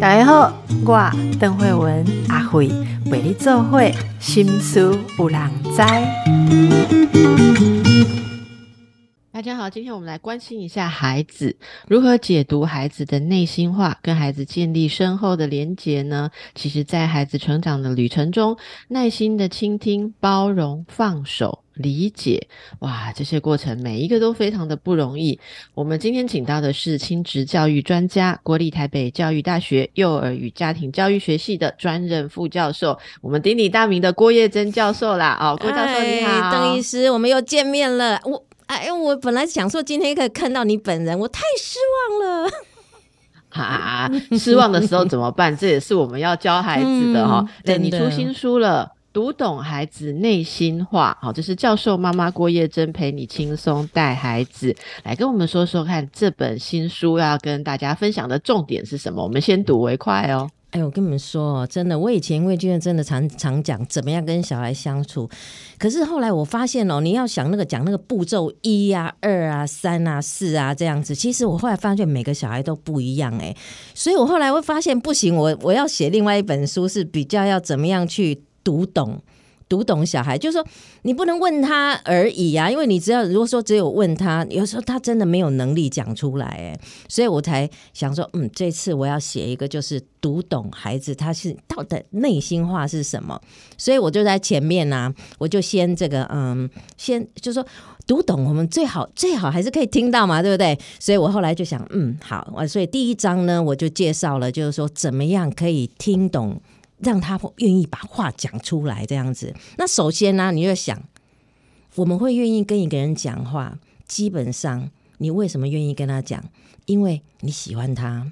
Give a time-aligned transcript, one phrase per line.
[0.00, 0.52] 大家好，
[0.84, 2.68] 我邓慧文阿慧
[3.10, 5.82] 为你做会心思有人知。
[9.32, 11.56] 大家好，今天我们来关心一下孩子
[11.88, 16.30] 如何解读孩子的内心话，跟孩子建立深厚的连结呢？
[16.54, 18.56] 其实，在孩子成长的旅程中，
[18.88, 21.63] 耐心的倾听、包容、放手。
[21.74, 22.46] 理解
[22.80, 25.38] 哇，这些过程每一个都非常的不容易。
[25.74, 35.36] 我们今天请到的是亲职教育专家，国立台北教育大学幼儿与家庭教育学系的专任副教授，我们鼎鼎大名的郭叶珍教授啦。
[35.40, 38.20] 哦，郭教授你好，邓医师，我们又见面了。
[38.24, 41.78] 我哎，我本来想说今天可以看到你本人，我太失
[42.20, 42.50] 望了。
[43.50, 45.56] 啊，失望的时候怎么办？
[45.56, 47.44] 这也是我们要教孩子的哈。
[47.64, 48.90] 对你出新书了。
[49.14, 54.74] 读懂孩子内心话，好，这是教授妈妈郭叶珍陪你轻松带孩子，
[55.04, 59.22] 来跟我们说说看这本新书要跟大家分享的重点是什么？
[59.22, 60.50] 我们先睹为快哦。
[60.72, 65.30] 哎，我跟你们说，真的，我以前因为觉真的常常讲怎么样跟小孩相处，
[65.78, 73.54] 可是后来我发现哦，你要想那个讲那个步骤一啊、二啊、三啊、四啊这样子，其实我后来发现每个小孩都不一样哎，
[73.94, 78.42] 所以我后来会发现不行，我我要写另外一本书是比较要怎么样去。
[78.64, 79.22] 读懂，
[79.68, 80.66] 读懂小孩，就是说
[81.02, 93.40] 你不能问他而已啊，因为你只要如果说只有问他，有时候他真的没有能力讲出来，哎，所以我才想说，嗯，这次我要写一个，就是读懂孩子他是到底内心话是什么，
[93.76, 97.64] 所以我就在前面呢，我就先这个，嗯，先就说
[98.06, 100.78] 读懂，我们最好最好还是可以听到嘛，对不对？
[101.00, 106.60] 所以我后来就想，嗯，好，所以第一章呢，我就介绍了，就是说怎么样可以听懂。
[106.98, 109.54] 让他愿意把话讲出来，这样子。
[109.78, 111.02] 那首先呢，你就想，
[111.94, 116.42] 我们会愿意跟一个人讲话，基本上你为什么愿意跟他讲？
[116.86, 118.30] 因为你喜欢他，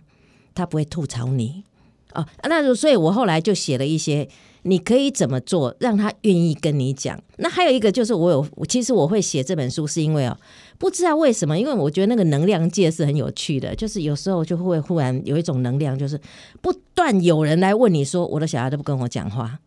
[0.54, 1.64] 他不会吐槽你
[2.12, 2.26] 哦。
[2.44, 4.28] 那所以，我后来就写了一些。
[4.64, 7.20] 你可以怎么做让他愿意跟你讲？
[7.38, 10.38] 那还有一个就是，我有其实我会写这本书，是因为哦，
[10.82, 16.20] 不知道为什么，因为我觉得那个能量界是很有趣的，就是有时候就会忽然有一种能量，就是
[16.60, 19.60] 不断有人来问你说，我的小孩都不跟我讲话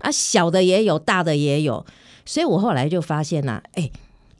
[0.00, 1.86] 啊，小的也有，大的也有，
[2.26, 3.90] 所以我后来就发现呐，哎，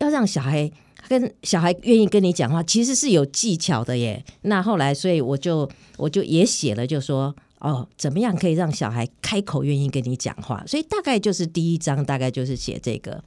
[0.01, 0.71] 要让小孩
[1.09, 4.23] 跟小孩愿意跟你讲话，其实是有技巧的耶。
[4.43, 5.67] 那后来，所以我就
[5.97, 7.35] 我就也写了，就说。
[7.61, 10.65] 哦，怎么样可以让小孩开口愿意跟你讲话？
[10.67, 13.23] 所以大概就是第一章，大概就是写这个。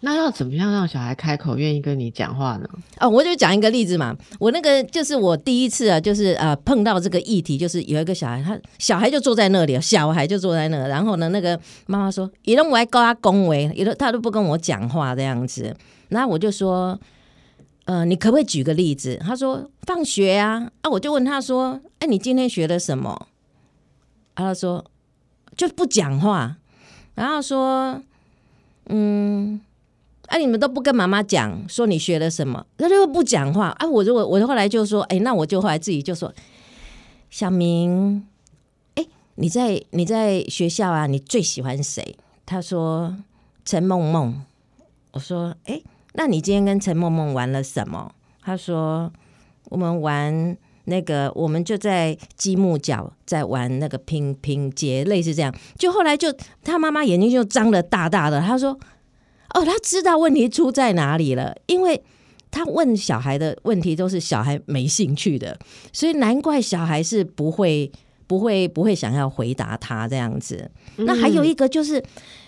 [0.00, 2.68] 那要怎么样让小孩开口愿意跟你讲话呢？
[2.98, 4.16] 哦，我就讲一个例子嘛。
[4.38, 15.76] 我那个就是我第一次啊，就是呃碰到这个议题，就是有一个小孩，他小孩就坐在那里，小孩就坐在那，然后呢，那个妈妈说：“一动我还高他恭维，一动他都不跟我讲话这样子。”
[16.08, 16.98] 然后我就说。
[17.86, 19.18] 呃，你可不可以举个例子？
[19.20, 23.26] 他说放学啊，啊，我就问他说，哎，你今天学了什么？
[24.36, 24.84] 他说
[25.56, 26.58] 就不讲话，
[27.16, 28.00] 然后说，
[28.90, 29.60] 嗯，
[30.30, 33.86] 哎，你们都不跟妈妈讲，说你学了什么，他就不讲话啊。
[33.86, 36.32] 我如果我后来就说，哎，那我就后来自己就说，
[37.30, 38.24] 小明，
[38.94, 39.04] 哎，
[39.34, 42.16] 你在你在学校啊，你最喜欢谁？
[42.46, 43.16] 他说
[43.64, 44.42] 陈梦梦。
[45.12, 45.82] 我说，哎。
[46.14, 48.12] 那你今天跟陈梦梦玩了什么？
[48.42, 49.12] 他说
[49.66, 55.54] 我们玩那个，我们就在积木角在玩那个拼拼接，类似这样。
[55.78, 58.76] 就后来就他妈妈眼睛就张的大大的，他说
[59.54, 62.02] ：“哦，他知道问题出在哪里了，因为
[62.50, 65.58] 他问小孩的问题都是小孩没兴趣的，
[65.92, 67.90] 所以难怪小孩是不会
[68.26, 70.70] 不会不会想要回答他这样子。
[70.96, 72.02] 那还有一个就是。”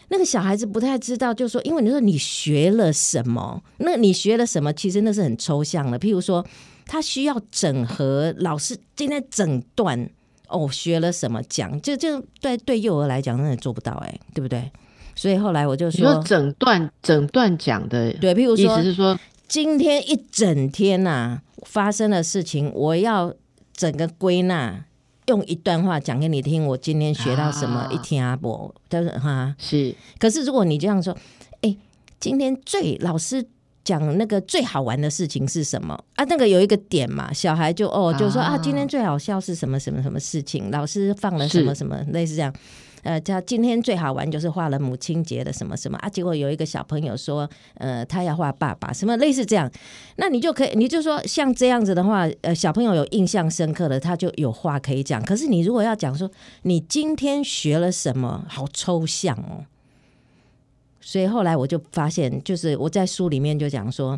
[0.09, 5.99] 那个小孩子不太知道，就说，因为你说你学了什么，那你学了什么，其实那是很抽象的。
[5.99, 6.45] 譬如说，
[6.85, 10.11] 他需要整合，老师今天整段
[10.49, 14.71] 哦，学了什么讲，就就对对幼儿来讲，那也做不到，哎，对不对？
[15.15, 19.19] 所以后来我就说，整段整段讲的，对，譬如说，意思是说，
[19.49, 23.35] 今天一整天呐发生的事情，我要
[23.75, 24.85] 整个归纳。
[25.27, 27.89] 用一段话讲给你听，我今天学到什么？
[27.93, 29.95] 一听阿伯，但是哈是。
[30.19, 31.17] 可是如果你这样说，
[31.61, 31.75] 哎，
[32.19, 33.43] 今天最老师
[33.85, 36.25] 讲那个最好玩的事情是什么啊？
[36.25, 40.73] 那个有一个点嘛，小孩就哦，就说啊，今天最好笑是什么什么什么事情？
[40.73, 42.53] 老师放了什么什么，类似这样。
[43.03, 49.71] 呃，他今天最好玩就是画了母亲节的什么什么啊，结果有一个小朋友说，呃，他要画爸爸，什么类似这样，
[50.17, 55.23] 那你就可以，你就说像这样子的话，呃，小朋友有印象深刻的，他就有话可以讲。
[55.23, 56.31] 可是你如果要讲说
[56.63, 59.67] 你今天学了什么，好抽象哦。
[61.01, 64.17] 所以后来我就发现，就是我在书里面就讲说，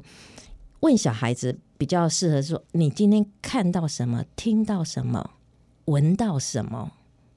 [0.81, 5.31] 问小孩子比较适合说，你今天看到什么，听到什么，
[5.87, 6.93] 闻到什么，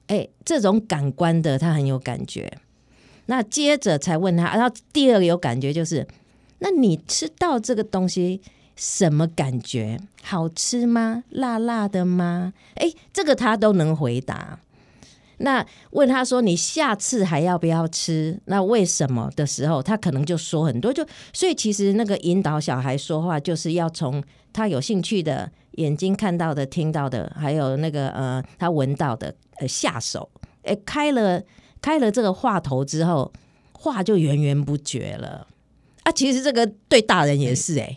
[0.08, 2.52] 哎，这种感官的他很有感觉。
[3.26, 6.06] 那接着才问他，然后第二个有感觉就是，
[6.58, 8.40] 那你吃到这个东西
[8.74, 10.00] 什么感觉？
[10.22, 11.24] 好吃吗？
[11.30, 12.52] 辣辣的吗？
[12.74, 14.58] 哎，这个他都能回答。
[15.40, 18.40] 那问他说：“你下次还要不要吃？
[18.46, 20.92] 那为什么？”的时候，他可能就说很多。
[20.92, 24.20] 就所以，其实那个引导小孩说话，就是要从
[24.52, 30.28] 他有兴趣的眼睛看到的、听到的，还有那个呃，他闻到的呃下手。
[30.62, 31.42] 哎，开了
[31.80, 33.32] 开了这个话头之后，
[33.72, 35.46] 话就源源不绝了
[36.02, 36.12] 啊！
[36.12, 37.96] 其实这个对大人也是哎。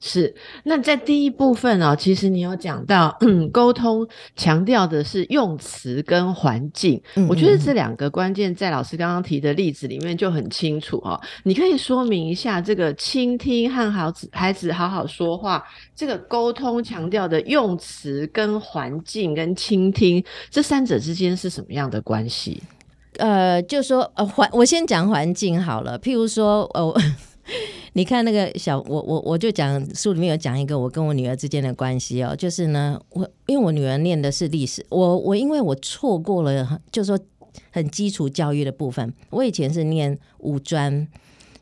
[0.00, 3.18] 是，那在第一部分哦，其实你有讲到
[3.52, 4.06] 沟通，
[4.36, 7.02] 强调的是用词跟环境。
[7.28, 11.20] 我觉得这两个关键在老师刚刚提的例子里面就很清楚哦。
[11.42, 15.64] 你可以说明一下这个倾听和好子孩子好好说话，
[15.96, 22.62] 这个沟通强调的用词跟环境跟倾听这三者之间是什么样的关系？
[23.16, 26.94] 呃，就说呃环，我先讲环境好了，譬如说呃。
[27.94, 37.18] 你看那个小我我我就讲书里面有讲一个我跟我女儿之间的关系哦，就是呢，我因为我女儿念的是历史，我我因为我错过了，就说
[37.70, 41.08] 很基础教育的部分，我以前是念五专，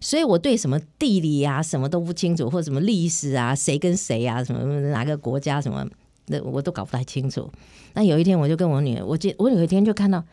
[0.00, 5.86] 所以我对什么地理啊什么都不清楚，或什么历史啊谁跟谁啊什么哪个国家什么
[6.26, 7.50] 那我都搞不太清楚。
[7.94, 10.24] 那有一天我就跟我女儿，我记我有一天就看到，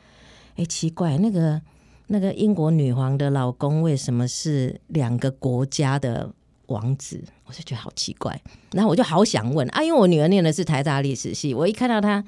[0.56, 1.62] 哎奇怪那个。
[2.08, 6.30] 那个英国女皇的老公为什么是两个国家的
[6.68, 7.24] 王子？
[7.46, 8.40] 我就觉得好奇怪。
[8.72, 12.24] 然后我就好想问啊，因为我女儿念的是台大历史系，我一看到她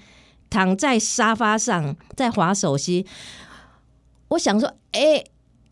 [0.49, 3.05] 躺在沙发上在划手机，
[4.29, 5.23] 我想说，哎，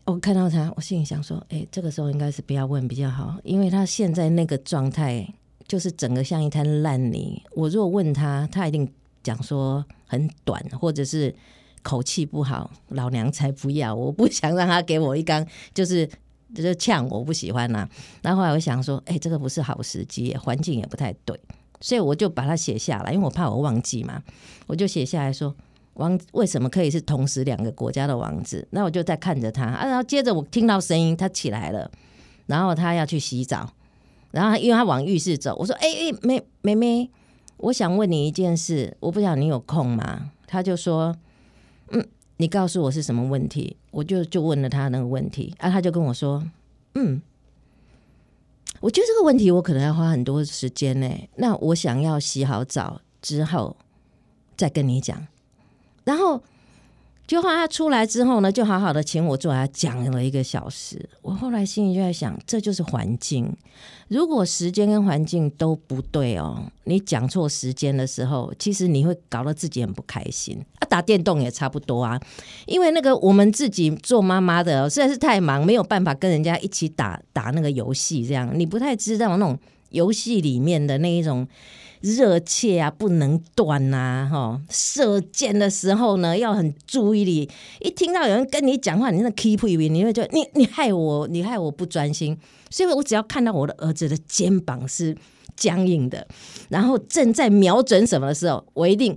[0.04, 5.26] 我看到她，我心里想说，哎，这个时候应该是不要问比较好，因为她现在那个状态
[5.66, 7.42] 就是整个像一滩烂泥。
[7.52, 8.86] 我如果问她，她一定
[9.22, 11.34] 讲说很短，或者是。
[11.84, 13.94] 口气不好，老娘才不要！
[13.94, 16.08] 我不想让他给我一缸，就是
[16.54, 17.86] 就是呛，我不喜欢呐。
[18.22, 21.38] 然后后来我想说，哎，这个不是好时机，环境也不太对，
[21.82, 24.22] 所以我就把它写下来，因为我怕我忘记嘛。
[24.66, 25.54] 我就写下来说，
[25.94, 28.66] 王为什么可以是同时两个国家的王子？
[28.70, 31.90] 那我就在看着他，啊，然后接着我听到声音，他起来了，
[32.46, 33.70] 然后他要去洗澡，
[34.30, 37.10] 然后因为他往浴室走，我说，哎哎，妹妹妹，
[37.58, 40.30] 我想问你一件事，我不晓得你有空吗？
[40.46, 41.14] 他就说。
[42.36, 46.44] 你告诉我是什么问题，我就就问了他那个问题，啊，他就跟我说，
[46.94, 47.20] 嗯，
[48.80, 51.08] 我觉得这个问题我可能要花很多时间呢。
[51.36, 53.76] 那我想要洗好澡之后
[54.56, 55.26] 再跟你讲，
[56.04, 56.42] 然后。
[57.26, 61.08] 就后他出来之后呢，就好好的请我坐下讲了一个小时。
[61.22, 63.50] 我后来心里就在想，这就是环境。
[64.08, 70.62] 如果时间跟环境都不对哦，你讲错时间的时候，其实你会搞得自己很不开心。
[70.78, 72.20] 啊，打电动也差不多啊，
[72.66, 79.58] 因为那个我们自己做妈妈的实在是太忙，没有办法跟人家一起打打那个游戏，这样你不太知道那种
[79.94, 81.48] 游戏里面的那一种。
[82.00, 84.28] 热切啊，不能断呐！
[84.30, 87.48] 哈，射箭的时候呢，要很注意力。
[87.80, 92.36] 一听到有人跟你讲话，你那 keep 以为你会觉得你你害我，你害我不专心。
[92.68, 95.16] 所以我只要看到我的儿子的肩膀是
[95.56, 96.28] 僵硬的，
[96.68, 99.16] 然后正在瞄准什么的时候，我一定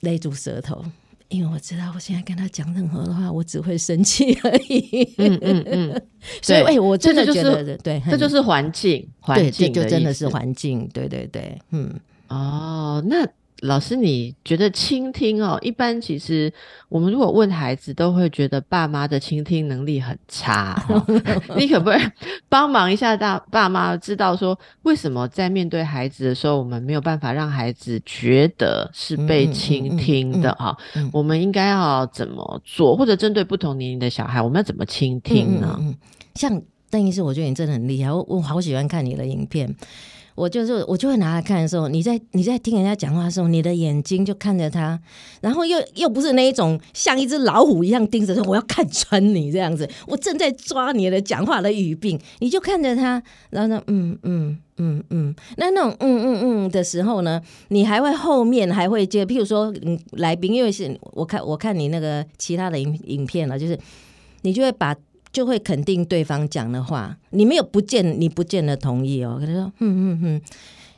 [0.00, 0.82] 勒住舌头，
[1.28, 5.14] 因为我知道我现在跟他讲任何的话，我只会生气而已。
[5.18, 6.02] 嗯嗯嗯。
[6.42, 11.92] 所以，哎，我真的觉得，对，这就是环境，环境就真的是环境，对对对，嗯，
[12.28, 13.26] 哦，那。
[13.62, 15.58] 老师，你觉得倾听哦？
[15.62, 16.52] 一般其实
[16.88, 20.80] 我们如果问孩子，都会觉得爸妈的倾听能力很差。
[21.58, 22.00] 你可不可以
[22.48, 30.54] 帮忙一下大爸妈，知道说为什么在面对孩子的时候，我们没有办法让孩子觉得是被倾听的？
[30.54, 30.76] 哈，
[31.12, 32.96] 我们应该要怎么做？
[32.96, 35.78] 或者针对不同年龄的小孩，我们要怎么倾听呢？
[36.34, 39.74] 像邓医师，我觉得你真的很厉害，我我好喜欢看你的影片。
[40.38, 44.98] 我就是我就会拿来看的时候，你在你在听人家讲话的时候，你的眼睛就看着他，
[45.40, 63.76] 然后又又不是那一种像一只老虎一样盯着说我要看穿你这样子，我正在抓你的讲话的语病，你就看着他，然后呢，嗯嗯嗯嗯，那那种嗯嗯嗯的时候呢，你还会后面还会接，譬如说嗯来宾，因为是我看我看你那个其他的影影片了，就是
[64.42, 64.94] 你就会把。
[65.32, 69.36] 就会肯定对方讲的话，你没有不见，你不见得同意哦。
[69.38, 70.42] 跟他说，嗯嗯嗯，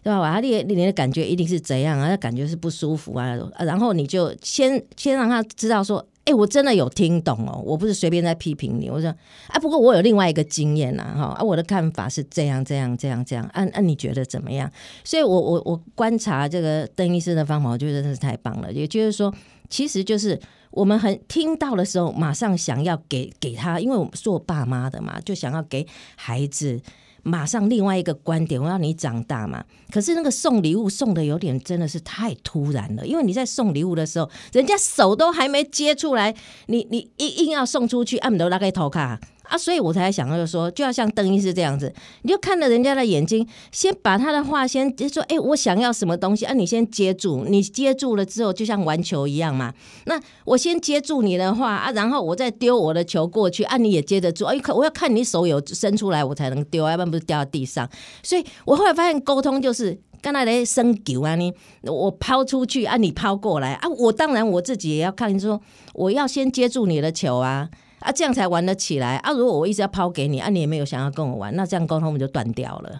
[0.02, 0.18] 对吧？
[0.20, 2.16] 我你你的感觉一定是怎样啊？
[2.16, 8.88] 感觉是不舒服啊，然后你就先先让他知道说，哎，我真的有听懂哦，我不是随便在批评你。
[8.88, 9.08] 我说，
[9.48, 14.70] 啊，不过我有另外一个经验呐，哈，啊，我的看法是这样，这样，这样，这样，按、啊、按、你觉得怎么样？
[15.02, 18.72] 所以我我我观察这个邓医师的方法，我觉得真是太棒了。
[18.72, 19.34] 也就是说，
[19.68, 20.38] 其实就是
[20.70, 25.86] 我们很听到的时候，马上想要给给他，因为我们做爸妈的嘛，就想要给
[26.16, 26.80] 孩子。
[27.22, 29.62] 马上另外一个观点，我要你长大嘛。
[29.90, 36.34] 可是那个送礼物送的有点真的是太突然了，因为你在送礼物的时候，人家手都还没接出来，
[36.68, 39.20] 你你硬硬要送出去，按不拉开头卡
[39.50, 41.92] 啊，所以我才想要说，就要像邓医师这样子，
[42.22, 49.74] 你就看着人家的眼睛，先把他的话先就说，哎、我想要什么东西啊，你先接住，你接住了之后，就像玩球一样嘛。
[50.06, 54.44] 那我先接住你的话啊，然后我再丢我的球过去啊，你也接得住。
[54.44, 57.88] 哎、可我要看你手有伸出来，我才能丢，要不然不是掉到地上。
[58.22, 60.00] 所以我后来发现沟通就是。
[60.22, 61.50] 刚才在生球啊，你
[61.84, 65.58] 我抛出去啊，你抛过来啊，我当然我自己也要看，说
[65.94, 69.30] 我要先接住你的球啊，啊，这样才玩得起来啊。
[69.32, 72.98] 如果我一直要抛给你啊，你也没有想要跟我玩，那这样沟通我们就断掉了。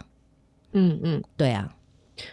[0.73, 1.73] 嗯嗯，对啊，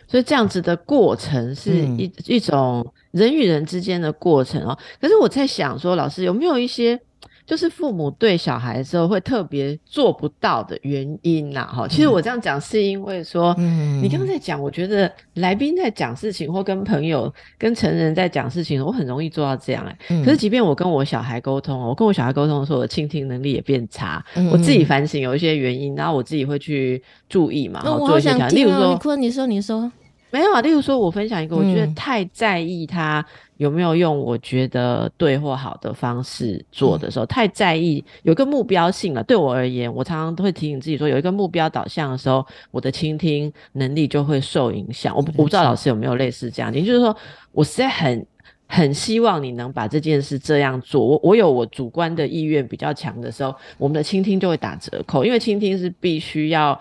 [0.07, 4.79] 所以这样子的过程是嗯一、一种人与人之间的过程哦。
[5.01, 7.01] 可是我在想说，老师有没有一些
[7.49, 14.02] 就是父母对小孩的时候会特别做不到的原因呐、哈，其实我这样讲是因为说，嗯。
[14.02, 24.23] 你刚刚在讲，我觉得来宾在讲事情或跟朋友、跟成人在讲事情，我很容易做到这样哎、嗯可是即便我跟我小孩沟通哦，我跟我小孩沟通的时候，我的倾听能力也变差。
[24.35, 28.45] 嗯我自己反省有一些原因，然后我自己会去注意嘛，那我做一些调整。
[28.47, 29.90] 好想听啊，例如说你，坤，你说，你说，
[30.31, 31.95] 没有啊，例如说，我分享一个，我觉得嗯。
[31.95, 33.25] 太在意他
[33.59, 39.23] 有没有用我觉得对或好的方式做的时候，太在意有一个目标性了。
[39.23, 45.15] 对我而言，我常常都会提醒自己说，有一个目标导向的时候，我的倾听能力就会受影响。
[45.15, 47.15] 我不我不知道老师有没有类似这样，也就是说，
[47.53, 48.27] 我实在很。
[48.71, 51.03] 很希望你能把这件事这样做。
[51.03, 56.79] 我我有我主观的意愿比较强的时候，我们的倾听就会打折扣，因为倾听是必须要，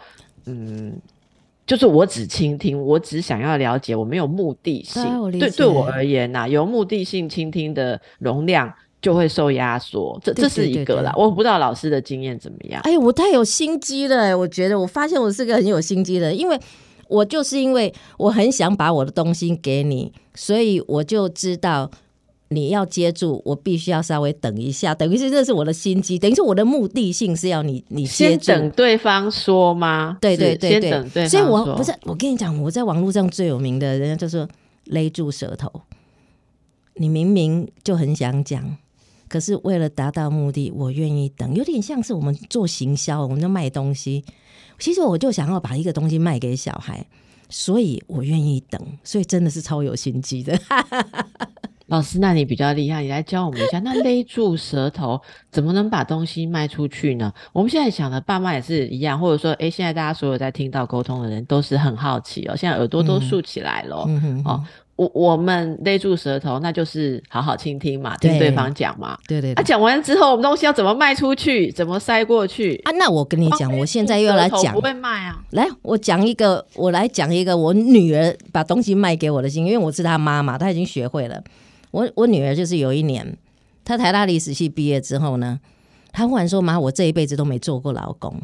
[0.47, 0.91] 嗯，
[1.67, 11.11] 就是我只倾听，我只想要了解，我没有目的性对对，对我而言呐、有目的性倾听的容量就会受压缩，这这是一个啦。
[11.13, 12.81] 对我不知道老师的经验怎么样。
[12.85, 16.57] 哎，我太有心机了，欸我觉得我发现我是个很有心机的人，因为
[17.09, 21.91] 我就是因为我很想把我的东西给你，所以我就知道。
[22.49, 30.17] 你要接住，我必须要稍微等一下，等于是这是我的心机，等于是我的目的性是要你你，先等对方说吗？
[30.21, 34.47] 对对对对，等对方所以我不是我跟你讲，我在网络上最有名的人家就说
[34.85, 35.69] 勒住舌头，
[36.95, 38.77] 你明明就很想讲，
[39.27, 44.23] 可是为了达到目的，我愿意等，有点像是我们做行销，我们就卖东西。
[44.79, 47.05] 其实我就想要把一个东西卖给小孩，
[47.49, 50.57] 所以我愿意等，所以真的是超有心机的。
[51.87, 53.79] 老师，那你比较厉害，你来教我们一下。
[53.79, 57.33] 那勒住舌头怎么能把东西卖出去呢？
[57.53, 64.05] 我们现在想的爸妈也是一样，或者说，诶，现在大家所有在听到沟通的人都是很好奇哦，现在耳朵都竖起来了哦。
[64.07, 64.63] 嗯哼哦
[64.97, 69.09] 我我们勒住舌头，那就是好好倾听嘛，对听对方讲嘛。
[69.09, 69.61] 啊，对对啊。
[69.61, 71.71] 讲完之后，我们东西要怎么卖出去？
[71.71, 72.81] 怎么塞过去？
[72.83, 75.39] 啊，那我跟你讲，我现在又要来讲舌头不，会卖啊。
[75.51, 81.43] 来，我讲一个，我来讲一个我女儿把东西卖给我的经，因为我是她妈妈，她已经学会了。
[81.97, 83.35] 我我女儿就是有一年，
[83.83, 85.59] 她台大历史系毕业之后呢，
[86.11, 88.39] 她忽然说：“妈，我这一辈子都没做过劳工。”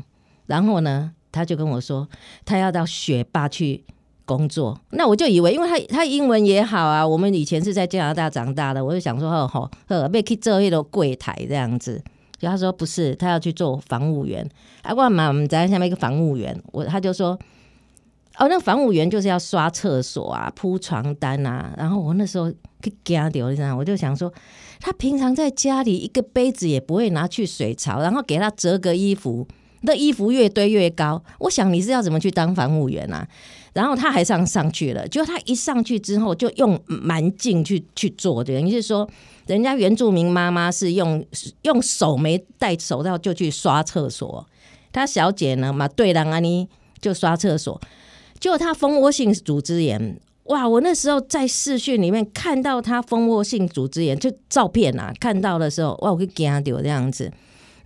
[0.47, 2.07] 然后呢，她就跟我说，
[2.45, 3.83] 她要到学霸去
[4.25, 4.79] 工作。
[4.89, 12.01] 那我就以为，因为她她英文也好啊，我们以前是在加拿大长大的，我就想说，哦吼，呃，被去做一个柜台这样子。
[12.39, 14.49] 就她说不是，她要去做防务员。
[14.81, 17.37] 啊，我嘛唔知下面一个防务员，我他就说，
[18.37, 21.73] 哦，那个房务员就是要刷厕所啊、铺床单啊。
[21.77, 24.33] 然后我那时候去惊掉，你知道，我就想说，
[24.79, 29.47] 他平常在家里一个杯子也不会拿去水槽，然后给他折个衣服，
[29.81, 31.23] 那衣服越堆越高。
[31.39, 33.27] 我想你是要怎么去当房务员啊？
[33.73, 39.09] 然后他还上上去了，就他一上去之后就用蛮劲去去做，等于是说，
[39.47, 41.25] 人家原住民妈妈是用
[41.63, 44.45] 用手没戴手套就去刷厕所，
[44.91, 46.67] 他小姐呢嘛对人安妮
[47.01, 47.81] 就刷厕所，
[48.43, 50.19] 结果她蜂窝性组织炎。
[50.47, 50.67] 哇！
[50.67, 57.31] 我那时候在视讯里面看到他蜂窝性组织炎，就照片啊，看到的时候，哇，我给惊掉这样子。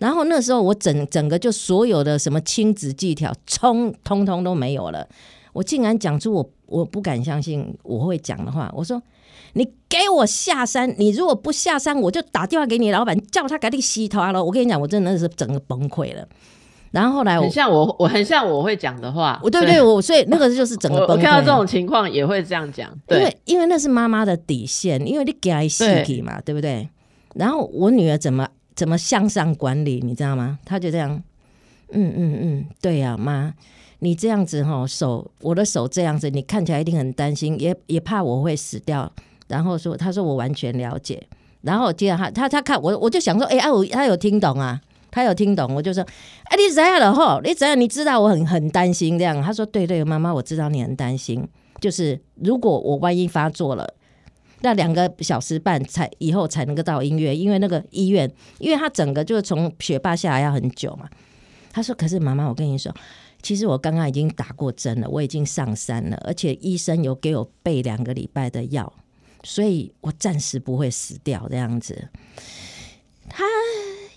[0.00, 5.06] 然后那时候我整整个就所有的什么亲子技巧，冲通通都没有了。
[5.52, 9.00] 我竟然讲出我我不敢相信我会讲的话，我说
[9.54, 10.92] ：“你给我下山！
[10.98, 16.26] 你如果不下山，我就打电话给你老板，叫他赶紧洗头了。”我跟你讲，我真的是整个崩溃了。
[16.90, 19.38] 然后后来我很，像我， 我很像我会讲的话。
[19.42, 19.80] 我对不对？
[19.82, 21.20] 我所以 那个就是整我个崩溃。
[21.20, 22.90] 我看到这种情况也会这样讲。
[23.06, 26.88] 对，因为因为那是妈妈的底线，因为你给他戏给嘛，对不对？
[27.34, 30.58] 然后我女儿怎么怎么向上管理，你知道吗？
[30.64, 31.22] 她就这样，
[31.92, 33.52] 嗯嗯嗯，对呀、妈，
[33.98, 39.12] 你这样子哈，手我的手这样子，你看起来一定很担心，也也怕我会死掉。
[39.46, 41.22] 然后说，她说我完全了解。
[41.62, 44.80] 然后接着她她她看我，我就想说，哎、啊我她有听懂啊，
[45.10, 46.02] 他有听懂，我就说，
[46.44, 47.40] 哎、你怎样了吼？
[47.42, 47.78] 你怎样？
[47.78, 49.42] 你知道我很很担心这样。
[49.42, 51.46] 他说，对对，妈妈，我知道你很担心，
[51.80, 53.94] 就是如果我万一发作了。
[54.60, 61.08] 那两个小时半才以后才能够到医院，因为那个医院，因为他整个就是从学霸下来要很久嘛。
[61.70, 62.92] 他说：“可是妈妈，我跟你说，
[63.40, 68.92] 其实我刚刚已经打过针了，我已经上山了，而且医生有给我备两个礼拜的药，
[69.44, 72.08] 所以我暂时不会死掉这样子。”
[73.30, 73.44] 他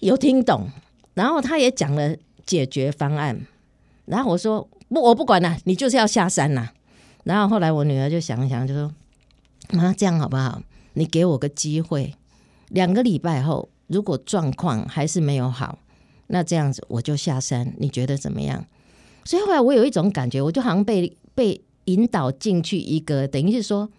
[0.02, 0.70] 有听懂，
[1.16, 2.16] 然后他也讲了
[2.46, 3.48] 解决方案。
[4.06, 6.74] 然后我说：“不，我不管了，你就是要下山啦。”
[7.24, 8.94] 然后后来我女儿就想一想，就说。
[9.74, 10.62] 妈，这样好不好？
[10.94, 12.14] 你给我个机会，
[12.70, 15.78] 两个礼拜后，如果状况还是没有好，
[16.28, 18.66] 那这样子我就下山，你觉得怎么样？
[19.24, 23.90] 所以后来我有一种感觉，我就好像被被引导进去一个，等于是说，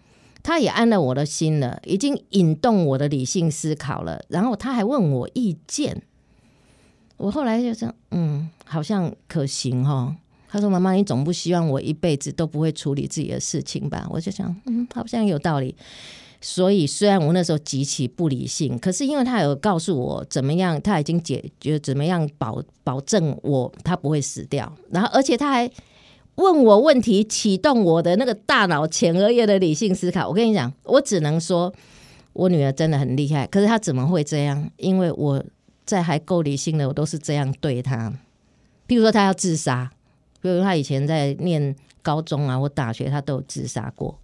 [0.43, 6.03] 他也安了我的心了，已经引动我的理性思考了，然后他还问我意见，
[7.17, 10.15] 我后来就说，嗯，好像可行哦。
[10.49, 15.75] 他说：“妈妈，你总不希望我一辈子都不会处理自己的事情吧？”我就想，嗯，好像有道理。
[16.41, 25.67] 所以虽然我那时候极其不理性，可是因为他有告诉我怎么样，他已经解决怎么样保保证我他不会死掉，然后而且他还
[26.35, 30.27] 问我问题，启动我的那个大脑前额叶的理性思考。
[30.27, 31.73] 我跟你讲，我只能说
[32.33, 33.45] 我女儿真的很厉害。
[33.47, 34.69] 可是她怎么会这样？
[34.77, 35.43] 因为我
[35.85, 38.11] 在还够理性的，我都是这样对她。
[38.87, 39.91] 譬如说，她要自杀。
[40.41, 44.19] 比如她以前在念高中啊或大学，她都有自杀过，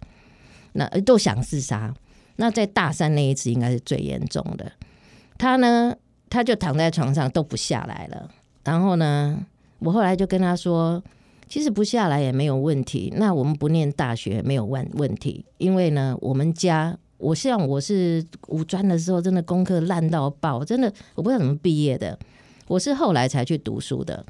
[0.72, 1.94] 那都想自杀。
[2.36, 4.72] 那在大三那一次应该是最严重的。
[5.38, 5.94] 她呢，
[6.28, 8.28] 她就躺在床上都不下来了。
[8.64, 9.46] 然后呢，
[9.78, 11.02] 我后来就跟她说，
[11.50, 13.12] 其实不下来也没有问题。
[13.16, 22.16] 那我们不念大学没有问问题，因为呢，我们家我像我是五专的时候，真的功课烂到爆，真的我不知道怎么毕业的。
[22.68, 24.24] 我是后来才去读书的。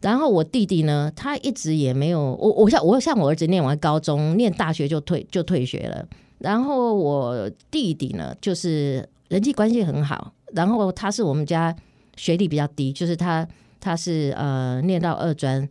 [0.00, 6.04] 然后我弟弟呢，他一直也没有我，我像我像我儿子念完高中，念大学就退就退学了。
[6.38, 11.76] 然后我弟弟呢，就是人际关系很好，然后他是我们家
[12.16, 13.46] 学历比较低，就是他
[13.78, 15.68] 他是呃念到二专，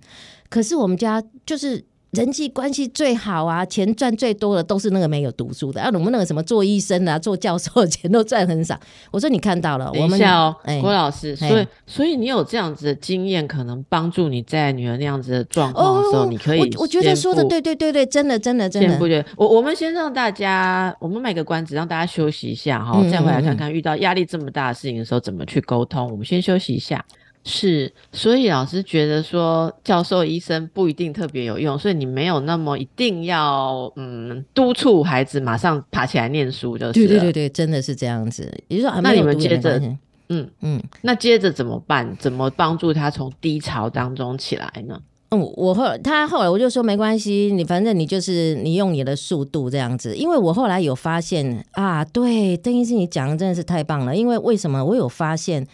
[0.49, 1.85] 可是我们家就是。
[2.13, 8.75] 人际关系最好啊，钱赚最多的都是那个没有读书的，啊，我们那个什么做医生啊、做教授， 钱都赚很少。
[9.11, 26.09] 我说你看到了，我们等一下哦，哎郭老师，哎所以所以你有这样子的经验，可能帮助你在女儿那样子的状况的时候，你可以哦我我觉得说的对对对对，真的真的真的先不，觉我我们先让大家，我们卖个关子，让大家休息一下哈，嗯再回来嗯看看遇到压力这么大的事情的时候怎么去沟通。
[26.09, 27.05] 我们先休息一下。
[27.45, 38.43] 是，所以老师觉得说教授、医生不一定特别有用，所以你没有那么一定要嗯督促孩子马上爬起来念书就是了对对对对，真的是这样子。
[38.67, 39.81] 也就是说，啊那你们接着
[40.27, 42.15] 嗯，嗯那接着怎么办？
[42.19, 44.99] 怎么帮助他从低潮当中起来呢？
[45.29, 55.65] 嗯，我后来他后来我就说没关系，你反正你就是你用你的速度这样子，因为我后来有发现啊，对邓医师你讲的真的是太棒了，因为为什么我有发现？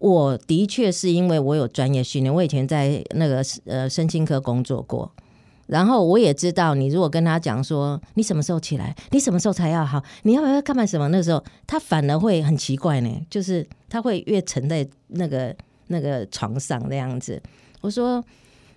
[0.00, 5.10] 我的确是因为我有专业训练，我以前在那个呃身心科工作过，
[5.66, 15.54] 然后我也知道，你如果跟他讲说你什么时候起来，你什么时候才要好，你要不要干嘛什么，那时候他反而会很奇怪呢，就是他会越沉在那个
[15.88, 17.42] 那个床上那样子。
[17.80, 18.24] 我说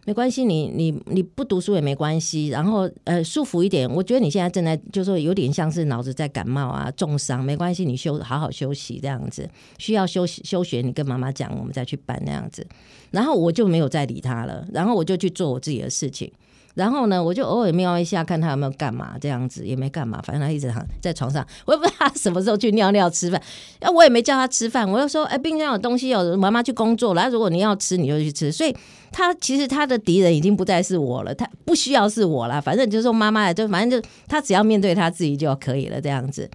[0.05, 3.87] 没关系，你你你不读书也没关系，然后呃舒服一点。
[3.89, 9.47] 我觉得你现在正在就是说有点像是脑子在感冒啊重伤，没关系，你休好好休息这样子。
[9.77, 12.65] 需要休息休学，你跟妈妈讲，我们再去办那样子。
[13.11, 16.31] 然后我就没有再理他了，然后我就去做我自己的事情。
[16.75, 23.41] 然后呢，我就偶尔瞄一下，看他有没有干嘛，这样子也没干嘛，反正他一直躺在床上，我也不知道他什么时候去尿尿吃饭，
[23.79, 28.51] 啊，我也没叫他吃饭，我就说，哎，冰箱有东西有，妈妈去工作了，如果你要吃，你就去吃。
[28.51, 28.75] 所以
[29.11, 36.49] 他其实他的敌人已经不再是我了，他不需要是我了，反正就是说妈妈，就反正就他只要面对他自己就可以了，这样子。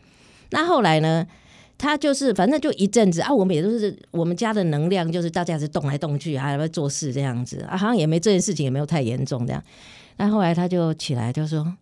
[0.50, 1.26] 那后来呢？
[1.78, 9.62] 他就是反正就一阵子啊，我们也都是我们家的能量，就是大家是动来动去，还会做事这样子啊，好像也没这件事情也没有太严重这样。
[10.16, 11.76] 那后来他就起来就说：“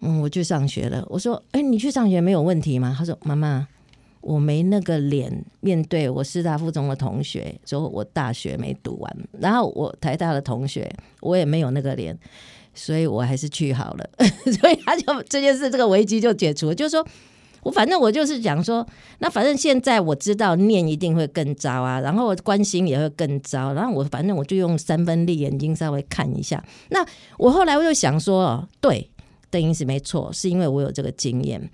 [0.00, 3.66] 嗯，我去上学了。”我说：“哎、你去上学没有问题吗？”他说：“妈妈，
[4.20, 12.18] 我没那个脸面对我师大附中的同学，说我大学没读完，然后我台大的同学，我也没有那个脸，
[12.74, 14.10] 所以我还是去好了。
[14.60, 17.06] 所以他就这件事这个危机就解除，就是说。”
[17.64, 18.86] 我反正我就是讲说，
[19.18, 26.62] 那反正现在我知道念一定会更糟啊，然后关心也会更糟，然后我反正我就用三分力眼睛稍微看一下。
[26.90, 27.04] 那
[27.38, 29.10] 我后来我就想说，对，
[29.50, 31.70] 邓英是没错，是因为我有这个经验。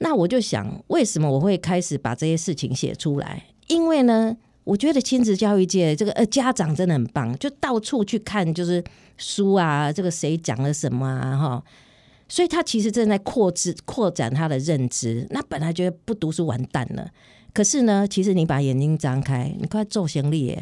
[0.00, 3.44] 那我就想，为什么我会开始把这些事情写出来？
[3.68, 8.82] 因为呢，我觉得亲子教育界这个呃家长真的很棒，就到处去看就是
[9.16, 11.62] 书啊，这个谁讲了什么啊，哈。
[12.28, 15.26] 所以他其实正在扩知扩展他的认知。
[15.30, 17.10] 那本来觉得不读书完蛋了，
[17.52, 20.58] 可是呢，其实你把眼睛张开，你快做行李，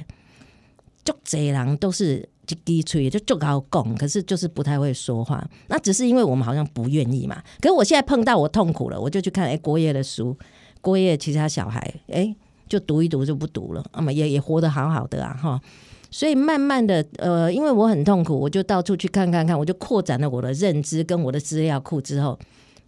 [1.04, 5.44] 就贼狼都是就低吹，就就高拱，可是就是不太会说话。
[5.68, 7.42] 那只是因为我们好像不愿意嘛。
[7.60, 10.36] 可是我现在碰到我痛苦了，我就去看哎郭烨的书，
[10.80, 12.34] 郭烨其他小孩哎
[12.68, 15.60] 就读一读就不读了，那么也也活得好好的啊哈。
[16.10, 22.38] 所以慢慢的，呃，因为我很痛苦，我就到处去看看看，我就扩展了我的认知跟我的资料库之后，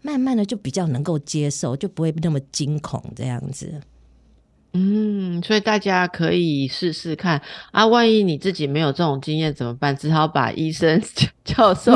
[0.02, 3.80] 慢慢的就比较能够接受，就不会那么惊恐这样子。
[4.74, 7.40] 嗯，所以大家可以试试看
[7.72, 9.96] 啊，万一你自己没有这种经验怎么办？
[9.96, 11.02] 只好把医生、
[11.54, 11.92] 教授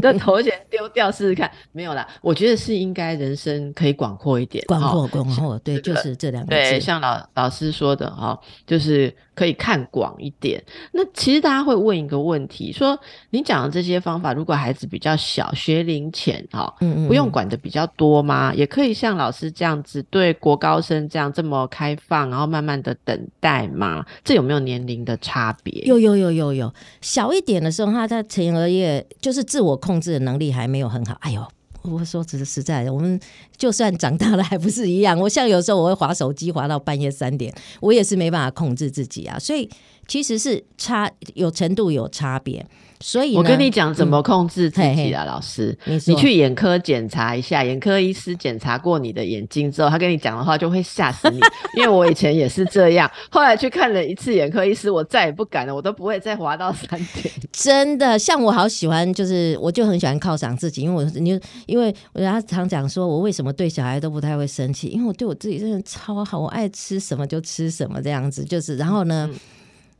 [0.00, 1.50] 的头衔丢掉试试看。
[1.72, 9.14] 没有啦，我觉得是应该人生可以广阔一点，广阔广阔，对，就是这两个对，像老老师说的哈，就是。
[9.38, 10.60] 可以看广一点。
[10.90, 12.98] 那其实大家会问一个问题：说
[13.30, 18.52] 你讲的这些方法，如果孩子比较小，学龄前哈，嗯嗯，不用管的比较多吗？
[18.52, 24.04] 也可以像老师这样子，对国高生这样这么开放，然后慢慢的等待吗？
[24.24, 25.84] 这有没有年龄的差别？
[25.84, 26.74] 有有有有有。
[27.00, 28.87] 小一点的时候，他在前额叶
[29.20, 31.16] 就是自我控制的能力还没有很好。
[31.20, 31.46] 哎呦。
[31.82, 33.18] 我说只是实在的，我们
[33.56, 35.16] 就算长大了还不是一样。
[35.18, 39.38] 我像有时候我会划手机划到半夜三点，我也是没办法控制自己啊。
[39.38, 39.70] 所以
[40.06, 42.66] 其实是差有程度有差别。
[43.00, 51.38] 所以我跟你讲怎么控制自己啊，老师，你去眼科检查一下，眼科医师检查过你的眼睛之后，他跟你讲的话就会吓死你。
[51.78, 57.32] 因为我以前也是这样，后来去看了一次眼科医师，我再也不敢了，我都不会再滑到三点。
[57.52, 69.30] 真的，像我好喜欢，就是我就很喜欢犒赏自己，因为我你因为我他常讲说我为什么对小孩都不太会生气，因为我对我自己真的超好，我爱吃什么就吃什么这样子，就是然后呢。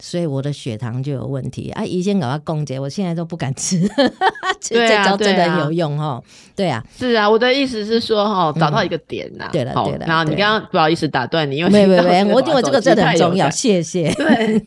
[0.00, 1.84] 所以我的血糖就有问题啊！
[1.84, 3.80] 以前搞到供姐，我现在都不敢吃。
[4.60, 6.22] 这招真的有用哈？
[6.54, 9.48] 对啊，是啊，我的意思是说哈，找到一个点呐。
[9.52, 10.06] 对了，对了。
[10.06, 14.12] 然后你刚刚不好意思打断你，因为没没没，我因为这个真的很重要，谢谢。
[14.14, 14.64] 对，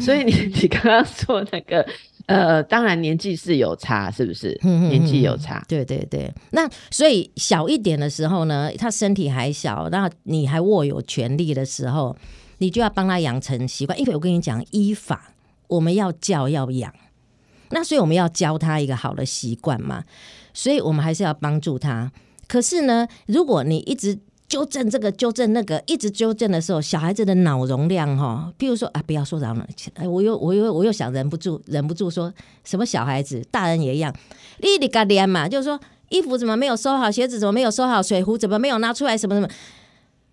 [0.00, 1.86] 所以你 你刚刚说那个
[2.26, 4.58] 呃，当然年纪是有差，是不是？
[4.62, 5.64] 年纪有差。
[5.68, 6.32] 对对对。
[6.50, 12.16] 那所以小一点的时候呢，他身体还小，那你还握有权力的时候。
[12.62, 15.32] 你就要帮他养成习惯，因为我跟你讲，依法
[15.66, 16.94] 我们要教要养，
[17.70, 20.04] 那所以我们要教他一个好的习惯嘛，
[20.54, 22.12] 所以我们还是要帮助他。
[22.46, 34.14] 可是呢，如果你一直纠正这个纠正那个，一直纠正的时候，小孩子的脑容量哈，譬如说啊，不要说扰了，哎，我又我又我又想忍不住忍不住说什么小孩子，大人也一样，
[34.58, 39.48] 你你个脸嘛，就是说衣服怎么没有收好，鞋子怎么没有收好，水壶怎么没有拿出来，什么什么。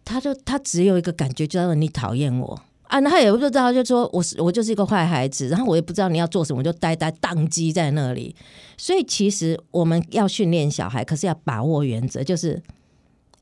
[0.09, 8.35] 他就他只有一个感觉，就是你讨厌我啊，他也不知道，就说我是我就是一个坏孩子，然后我也不知道你要做什么，就呆呆宕机在那里。
[8.75, 12.59] 所以其实我们要训练小孩，可是要把握原则，就是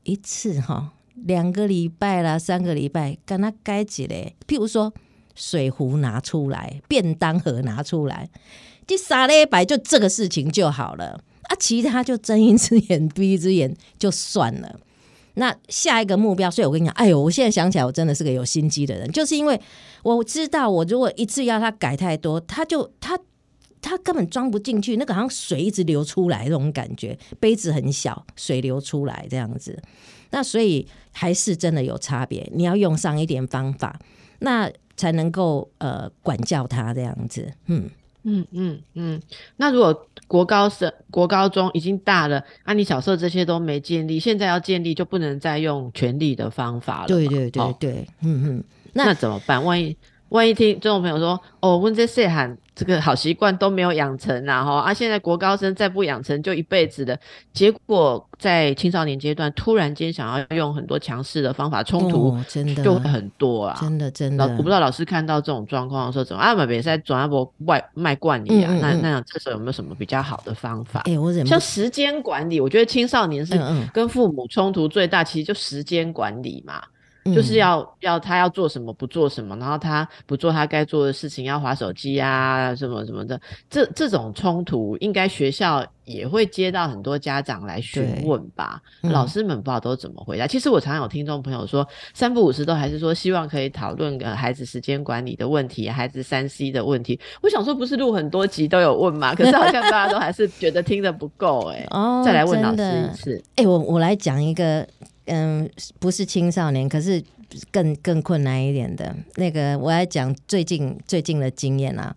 [0.02, 4.34] 一次哈，两个礼拜啦，三个礼拜，跟他该几嘞？
[4.46, 4.92] 譬如说
[5.34, 8.28] 水壶拿出来，便当盒拿出来，
[8.86, 14.78] 第三礼拜就这个事情就好了啊，其他就睁一只眼闭一只眼就算了。
[15.38, 19.58] 那下一个目标，所以我跟你讲，哎呦，我现在想起来，我真的是个有心机的人，就是因为
[20.02, 23.18] 我知道，我如果一次要他改太多，他就他
[23.80, 29.80] 他根本装不进去，那个好像水一直流出来那种感觉，杯子很小，水流出来这样子，
[30.30, 33.98] 那所以还是真的有差别，你要用上一点方法，
[34.40, 37.88] 那才能够呃管教他这样子，嗯。
[38.24, 39.22] 嗯嗯嗯，
[39.56, 47.06] 那如果国高生、国高中已经大了，啊，你小时候这些都没建立，现在要建立就不能再用权力的方法了。
[47.06, 49.64] 对对对对，嗯嗯，那怎么办？
[49.64, 49.96] 万一？
[50.30, 57.18] 万一听这种朋友说，哦，问这些喊这个好习惯都没有养成啊，哈啊，现在国高生再不养成就一辈子的，
[57.52, 64.46] 结果在青少年阶段突然间想要用很多强势的方法冲突，真的就会很多啊，真的真的。
[64.46, 66.54] 我不知道老师看到这种状况的时候怎么啊？
[66.54, 68.72] 买别在转阿波外卖惯你啊？
[68.80, 71.00] 那那这时候有没有什么比较好的方法？
[71.06, 73.60] 哎，我像时间管理，我觉得青少年是
[73.92, 76.80] 跟父母冲突最大，其实就时间管理嘛。
[77.34, 90.46] 就是要要他要做什么不做什么，然后他不做他该做的事情，要划手机啊什么什么的，这这种冲突应该学校也会接到很多家长来询问吧，嗯老师们不知道都怎么回答。
[90.46, 97.18] 其实我常常有听众朋友说，三不五时都还是说希望可以讨论呃孩子时间管理的问题，孩子三 C 的问题。
[97.42, 99.34] 我想说，不是录很多集都有问吗？
[99.34, 104.86] 可是好像大家都还是觉得听得不够哎、 哦再来问老师一次，哎、我我来讲一个，
[105.28, 107.22] 嗯，不是青少年，可是
[107.70, 112.14] 更更困难一点的那个，我来讲最近最近的经验啊，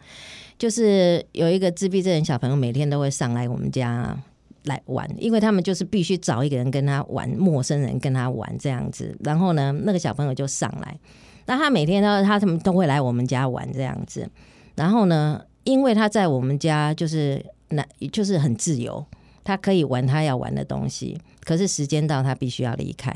[0.57, 4.17] 就是有一个自闭症的小朋友，每天都会上来我们家、
[4.63, 9.15] 来玩，因为他们就是必须找一个人跟他玩，陌生人跟他玩这样子。
[9.23, 10.99] 然后呢，那个小朋友就上来，
[11.45, 14.29] 那他每天呢，他他们都会来我们家玩这样子。
[14.75, 19.05] 然后呢，因为他在我们家就是那就是很自由，
[19.43, 23.13] 他可以玩他要玩的东西，可是时间到他必须要离开。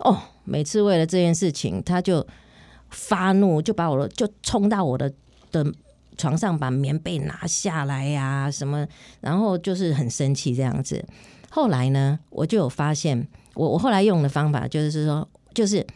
[0.00, 2.26] 哦，每次为了这件事情，他就
[2.90, 5.12] 发怒，就把我的就冲到我的
[5.50, 5.64] 的
[6.18, 8.86] 床上，把棉被拿下来呀、什么，
[9.20, 11.04] 然后就是很生气这样子。
[11.50, 15.86] 后来呢，我就有发现，我我后来用的方法就是说，就是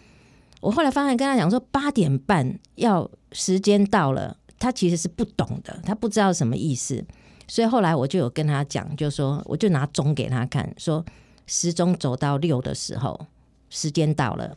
[0.61, 7.05] 我后来发现跟他讲说，八点半要时间到了，他其实是不懂的，他不知道什么意思。
[7.51, 11.05] 所以后来我就有跟他讲，就说我就拿钟给他看，说
[11.49, 13.27] 时钟走到六的时候，
[13.69, 14.55] 时间到了，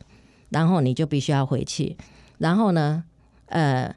[0.50, 1.96] 然后你就必须要回去。
[2.38, 3.02] 然后呢，
[3.46, 3.92] 呃，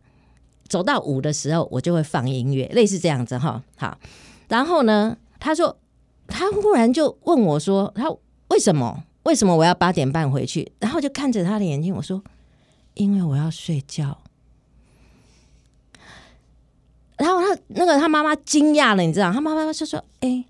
[0.68, 3.62] 走到五的时候，我就会放音乐，类似这样子哈。
[3.76, 4.00] 好，
[4.48, 5.78] 然后呢，他说
[6.26, 8.10] 他忽然就问我说，他
[8.48, 10.72] 为什么为什么我要八点半回去？
[10.80, 12.24] 然后就看着他的眼睛，我说，
[12.96, 14.18] 因为我要睡觉。
[17.18, 20.46] 然后他那个他妈妈惊讶了，你知道，他妈妈就说：“哎、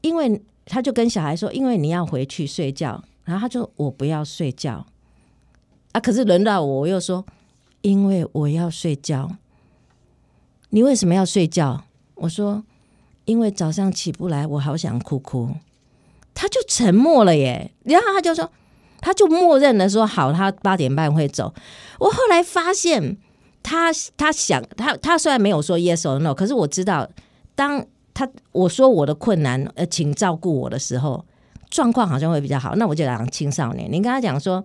[0.00, 4.84] 因为他就跟小孩说，因为你要回去睡觉。”然后他就我不要睡觉
[5.92, 7.24] 啊，可是轮到我，我又说
[7.82, 9.30] ：“因为我要睡觉。”
[10.70, 11.84] 你为什么要睡觉？
[12.16, 12.64] 我说
[13.24, 15.50] ：“因为早上起不来，我好想哭哭。”
[16.34, 18.50] 他就沉默了耶，然后他就说，
[19.00, 21.54] 他就默认了说好，他八点半会走。
[22.00, 23.18] 我后来发现。
[23.68, 27.06] 他他想他他虽然没有说 yes or no，可是我知道，
[27.54, 31.22] 当他我说我的困难，呃，请照顾我的时候，
[31.68, 32.74] 状况好像会比较好。
[32.76, 34.64] 那我就讲青少年，你跟他讲说，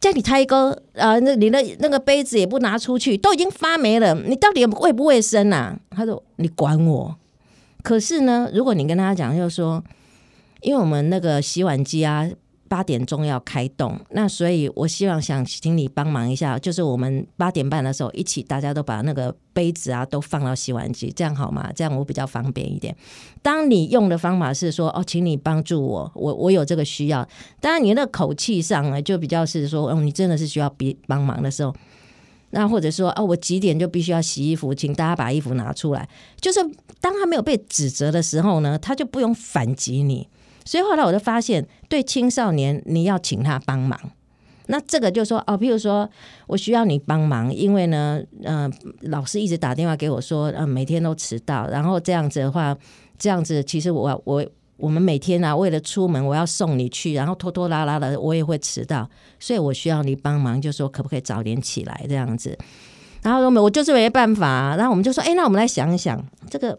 [0.00, 5.76] 叫你胎哥，呃，那你的那个杯子也不拿出去，都已经发霉了，你到底卫不卫生啊？
[5.90, 7.16] 他说你管我。
[7.82, 9.82] 可是呢，如果你跟他讲，就是说，
[10.60, 12.30] 因为我们那个洗碗机啊。
[12.72, 21.70] 八点钟要开动，那所以我希望想请你帮忙一下，就是我们八点半的时候一起，大家都把那个杯子啊都放到洗碗机，这样好吗？
[21.76, 22.96] 这样我比较方便一点。
[23.42, 27.28] 当你用的方法是说哦，请你帮助我，我我有这个需要。
[27.60, 31.76] 当然你那口气上呢，就比较是说，哦，你真的是需要别帮忙的时候，
[32.52, 36.08] 那或者说哦，我几点就必须要洗衣服，请大家把衣服拿出来。
[36.40, 36.58] 就是
[37.02, 40.26] 当他没有被指责的时候呢，他就不用反击你。
[40.64, 43.98] 所以后来我就发现，对青少年你要请他帮忙，
[44.66, 46.08] 那这个就说哦，譬如说
[46.46, 48.70] 我需要你帮忙，因为呢，呃，
[49.02, 52.76] 老师一直打电话给我说，呃，每天都迟到，然后这样子的话，
[53.18, 54.46] 这样子其实我我
[54.76, 59.08] 我们每天啊，为了出门我要送你去，然后拖拖拉拉的，我也会迟到，
[59.40, 62.56] 所以我需要你帮忙，就说可不可以早点起来这样子。
[63.22, 66.78] 然后我们我就是没办法，然后我们就说，哎，那我们来想一想这个。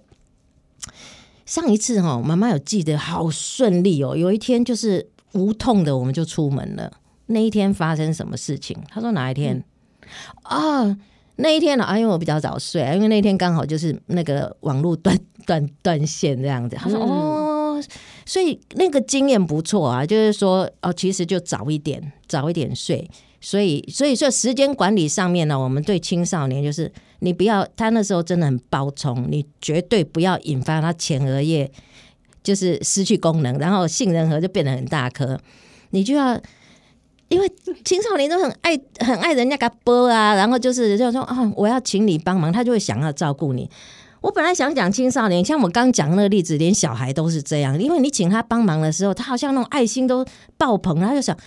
[1.45, 4.15] 上一次哈、哦，妈妈有记得好顺利哦。
[4.15, 6.91] 有一天就是无痛的，我们就出门了。
[7.27, 8.77] 那一天发生什么事情？
[8.89, 9.63] 他说哪一天？
[10.43, 10.99] 啊、嗯，
[11.37, 11.83] 那一天呢？
[11.83, 16.75] 啊，因为我比较早睡，因为那天刚好就是那个网络断 断断线这样子。
[16.75, 17.83] 他说、嗯、哦，
[18.25, 23.09] 所以那个经验不错啊，就是说哦，其实就早一点，早一点睡。
[23.45, 31.69] 所以，所以说时间管理上面呢，我们对青少年就是，你不要他那时候真的很暴冲，你绝对不要引发他前额叶
[32.41, 35.37] 就是失去功能，然后杏仁核就变得很大颗，
[35.89, 36.39] 你就要，
[37.27, 37.51] 因为
[37.83, 43.69] 青少年都很爱很爱人家个波啊，然后就是就说啊，我要请你帮忙，他就会想要照顾你。
[44.21, 50.25] 我本来想讲青少年，像我刚讲那个例子，连小孩都是这样，因为你请他帮忙的时候，他好像那种爱心都
[50.57, 51.37] 爆棚，他就想。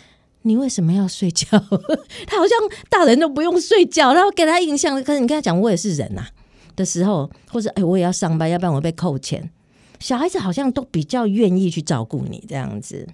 [0.46, 1.58] 你为什么要睡觉？
[2.24, 2.56] 他好像
[2.88, 6.28] 大人都不用睡觉，然后给他印象，可是你跟他讲我也是人呐、啊、
[6.76, 9.50] 的时候，或者哎我也要上班，要不然我被扣钱。
[9.98, 13.08] 小孩子好像都比较愿意去照顾你这样子。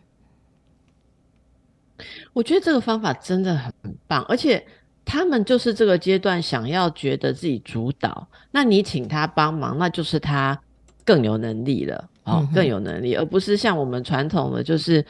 [2.35, 3.73] 我觉得这个方法真的很
[4.07, 4.63] 棒，而且
[5.03, 10.61] 他们就是这个阶段想要觉得自己主导，那你请他帮忙，那就是他
[11.03, 15.03] 更有能力了哦，更有能力，而不是像我们传统的就是。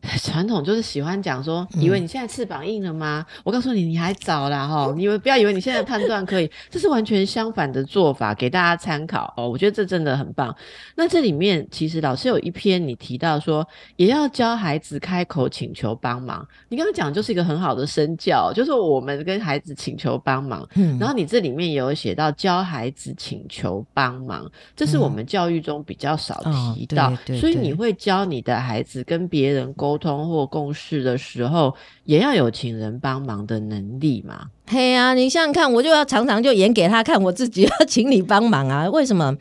[0.22, 3.26] 传统就是喜欢讲说，以为你现在翅膀硬了吗？
[3.44, 4.92] 我告诉你，你还早啦哈！
[4.96, 9.48] 你以为不要以为你现在判断可以， 这是完全相反的做法，给大家参考哦。
[9.48, 10.54] 我觉得这真的很棒。
[10.94, 16.46] 那这里面其实老师有一篇你提到说，也要教孩子开口请求帮忙。
[16.68, 20.66] 你刚刚讲就是一个很好的身教，就是我们跟孩子请求帮忙。
[20.74, 26.40] 嗯，然后你这里面也有写到教孩子请求帮忙，这是我们教育中比较少
[26.74, 29.87] 提到，所以你会教你的孩子跟别人沟。
[29.88, 31.74] 沟通或共事的时候，
[32.04, 34.48] 也要有请人帮忙的能力嘛？
[34.66, 38.86] 嘿呀，你想想看，我就要常常就演给他看，我自己 要请你帮忙啊？
[38.90, 39.34] 为什么？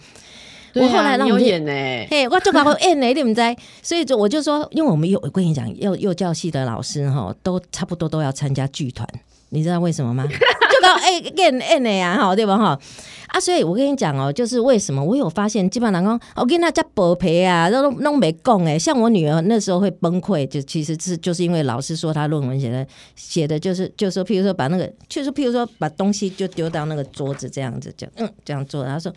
[0.74, 1.72] 我后来让我演呢，
[2.10, 9.06] 嘿，我就把我演呢，你们在，所以就我就说，因为我们幼，我跟你讲，幼幼教系的老师哈，都差不多都要参加剧团，
[9.50, 10.26] 你知道为什么吗？
[10.28, 12.58] 就搞哎演演的呀，哈，对吧？
[12.58, 12.80] 哈。
[13.28, 18.80] 啊，所以我跟你讲哦，就是为什么我有发现，基本上讲，我跟他家薄皮啊，都都没供哎。
[18.80, 28.86] 像我女儿那时候会崩溃，就其实是就是因为老师说她论文写的写的就是，就说譬如说把那个，就是譬如说把东西就丢到那个桌子这样子，就嗯这样做。
[28.86, 29.14] 她说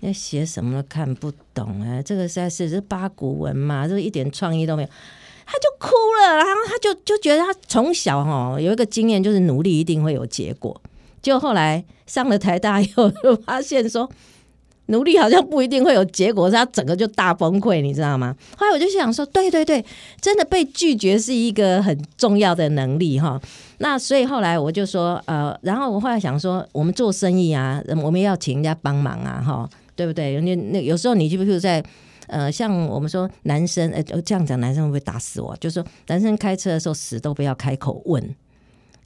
[0.00, 4.88] 要写什么都看不懂啊，这个实在是是八股文嘛，这个一点创意都没有，
[5.46, 6.36] 他就哭了。
[6.36, 10.78] 然后他就就觉得他从小哈有一个经验，就是努力一定会有结果。
[11.22, 14.08] 就后来上了台大以后，就发现说
[14.86, 18.36] 努力好像不一定会有结果，他整个就大崩溃，你知道吗？
[18.56, 19.84] 后来我就想说，对对对，
[20.20, 23.40] 真的被拒绝是一个很重要的能力哈。
[23.78, 30.32] 那所以后来我就说，呃，然后我后来想说，我们做生意啊，我们要请人家帮忙啊，哈，对不对？
[30.32, 31.84] 人家那有时候你就比如在
[32.26, 35.56] 呃，像我们说男生，呃，这样讲男生会不会打死我？
[35.56, 38.34] 就说男生开车的时候死都不要开口问。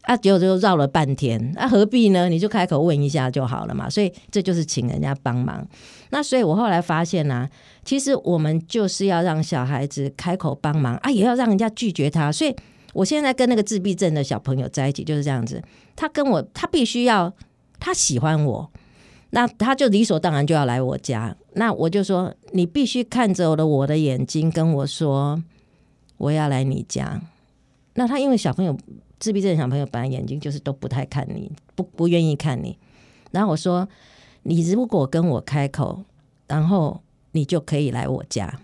[0.02, 2.26] 啊，结果就绕了半天，啊何必呢？
[2.30, 3.88] 你就开口问一下就好了嘛。
[3.88, 5.64] 所以这就是请人家帮忙。
[6.08, 7.46] 那所以我后来发现呢，
[7.84, 12.32] 其实我们就是要让小孩子开口帮忙啊，也要让人家拒绝他。
[12.32, 12.56] 所以
[12.94, 15.62] 我现在跟那个自闭症的小朋友在一起就是这样子，
[15.94, 17.30] 他跟我他必须要
[17.78, 18.70] 他喜欢我，
[19.30, 21.36] 那他就理所当然就要来我家。
[21.54, 25.42] 那我就说，你必须看着我的我的眼睛跟我说，
[26.18, 27.20] 我要来你家。
[27.94, 28.76] 那他因为小朋友。
[29.20, 32.78] 自闭症小朋友本来眼睛就是都不太看你，不不愿意看你。
[33.32, 33.86] 然后我说
[34.44, 36.02] ：“你如果跟我开口，
[36.46, 38.58] 然后你就可以来我家。”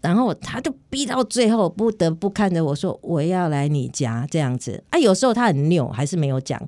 [0.00, 6.64] 然后他就逼到最后，不得不看着我说：“我要来你家。”这样子啊，有时候他很拗，还是没有讲。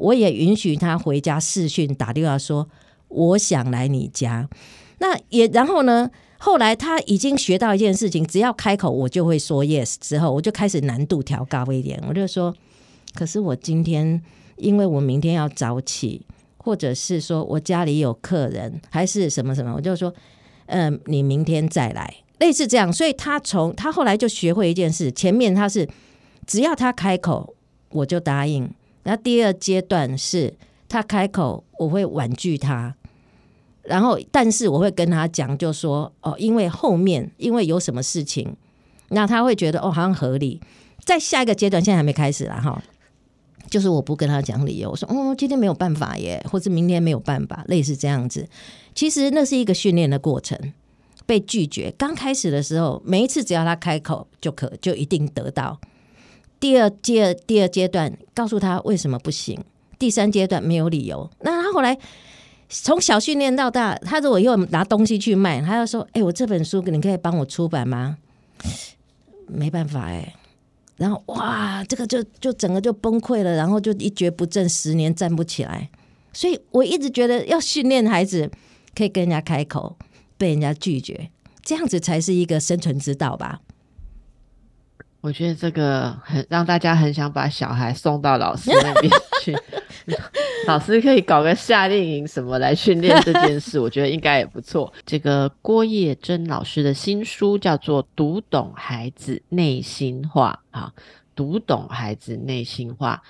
[0.00, 2.66] 我也允许他回家视讯打电话说
[3.08, 4.48] ：“我想来你家。”
[4.98, 6.10] 那也然后呢？
[6.42, 9.96] 后来他已经学到一件事情，只要开口我就会说 yes。
[10.00, 12.54] 之后我就开始难度调高一点，我就说。
[13.14, 14.22] 可是我今天，
[14.56, 16.24] 因为我明天要早起，
[16.56, 20.14] 或者是说我家里有客人，还是什么什么，我就说，
[20.66, 22.90] 嗯，你明天再来，类似这样。
[22.90, 25.86] 所以他从他后来就学会一件事，前面他是
[26.46, 27.54] 只要他开口
[27.90, 28.70] 我就答应，
[29.02, 30.54] 然后第二阶段是
[30.88, 32.94] 他开口我会婉拒他，
[33.82, 38.56] 然后但是我会跟他讲，就说哦，因为后面因为有什么事情，
[39.08, 40.60] 那他会觉得哦好像合理，
[41.04, 42.82] 在下一个阶段现在还没开始啦哈。
[43.68, 48.48] 就是我不跟他讲理由，我说哦，今天没有办法耶，或者明天没有办法，类似这样子。
[48.96, 50.58] 其实那是一个训练的过程，
[51.24, 51.94] 被拒绝。
[51.96, 55.80] 刚开始的时候，每一次只要他开口就可，就一定得到。
[56.60, 59.58] 第二阶第二阶段，告诉他为什么不行。
[59.98, 61.28] 第三阶段没有理由。
[61.40, 61.98] 那他后来
[62.68, 68.18] 从小训练到大，他如果又拿东西去卖，他要说：“哎，我这本书你可以帮我出版吗？”
[69.48, 70.34] 没办法哎。
[70.96, 75.88] 然后哇，这个就就整个就崩溃了，然后就一蹶不振，十年站不起来。
[76.32, 78.50] 所以我一直觉得要训练孩子
[78.94, 79.96] 可以跟人家开口，
[80.36, 81.30] 被人家拒绝，
[81.62, 83.60] 这样子才是一个生存之道吧。
[85.20, 89.54] 我觉得这个很让大家很想把小孩送到老师那边 去，
[90.66, 94.90] 老师可以搞个夏令营什么来训练这件事，我觉得应该也不错。
[95.04, 100.92] 这个郭叶珍老师的新书叫做《读懂孩子内心话》啊，
[101.36, 103.22] 读懂孩子内心话。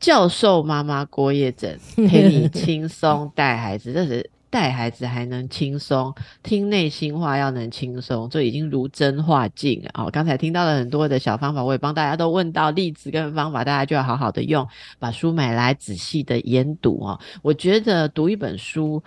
[0.00, 1.78] 教授妈妈郭叶珍
[2.08, 4.30] 陪你轻松带孩子，这是。
[4.56, 10.08] 带孩子还能轻松，听内心话要能轻松，这已经如真化境啊！
[10.10, 14.66] 刚才听到了很多的小方法，我也帮大家都问到例子跟方法，大家就要好好的用，
[14.98, 17.20] 把书买来仔细的研读哦。
[17.42, 19.02] 我觉得读一本书。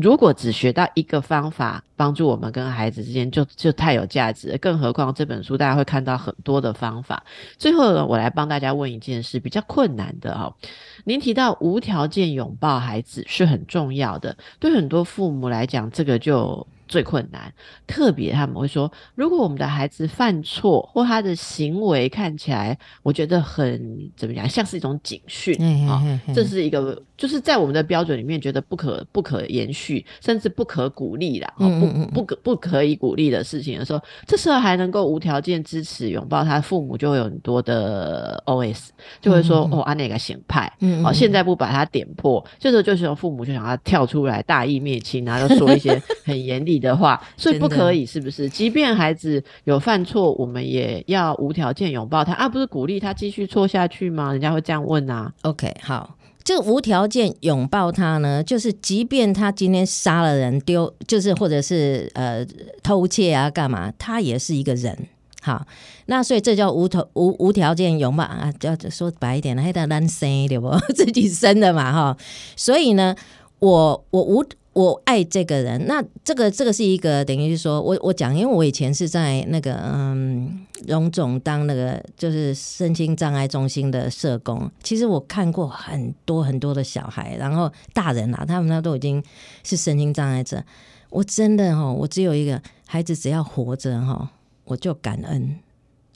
[0.00, 4.58] 如果只学到一个方法帮助我们跟孩子之间，就就太有价值了。
[4.58, 7.24] 更何况这本书大家会看到很多的方法。
[7.56, 10.54] 最后呢，我来帮大家问一件事，比较困难的哦。
[11.02, 17.52] 您提到无条件拥抱孩子是很重要的，对很多父母来讲，这个就最困难。
[17.86, 25.54] 特别他们会说，如果我们的孩子犯错或他的行为看起来，我觉得很怎么讲，像是一种警讯
[25.88, 26.02] 啊，
[26.34, 38.88] 这是一个就是在我们的标准里面觉得不可不可延续，甚至不可鼓励啦，不不可不可以鼓励的事情的时候，这时候还能够无条件支持拥抱他父母，就会有很多的 OS，
[39.20, 40.72] 就会说哦，按那个行派，
[41.04, 48.48] 哦，现在不把他点破，这时候就是父母就想要跳出来大义灭亲，然后说一些很严厉的话，所以不可以，是不是？
[48.48, 54.32] 即便孩子有犯错，我们也要无条件拥抱他啊，不是鼓励他继续错下去吗？
[54.32, 55.32] 人家会这样问啊。
[55.42, 56.16] OK，好。
[56.44, 62.42] 这无条件拥抱他呢，就是即便他今天杀了人、丢，就是或者是呃
[62.82, 64.96] 偷窃啊，干嘛，他也是一个人。
[65.42, 65.66] 好，
[66.06, 70.74] 那所以这叫无头无无条件拥抱啊，叫说白一点呢，还得单生对不？
[70.96, 72.16] 自己生的嘛哈。
[72.56, 73.14] 所以呢，
[73.58, 74.42] 我我无。
[74.78, 89.20] 我爱这个人，那这个这个是一个等于是说，我我讲，因为我以前是在那个嗯荣总当那个就是身心障碍中心的社工，其实我看过很多很多的小孩，然后大人啊，他们那都已经
[89.64, 90.64] 是身心障碍者，
[91.10, 94.30] 我真的哈，我只有一个孩子，只要活着哈，
[94.62, 95.56] 我就感恩，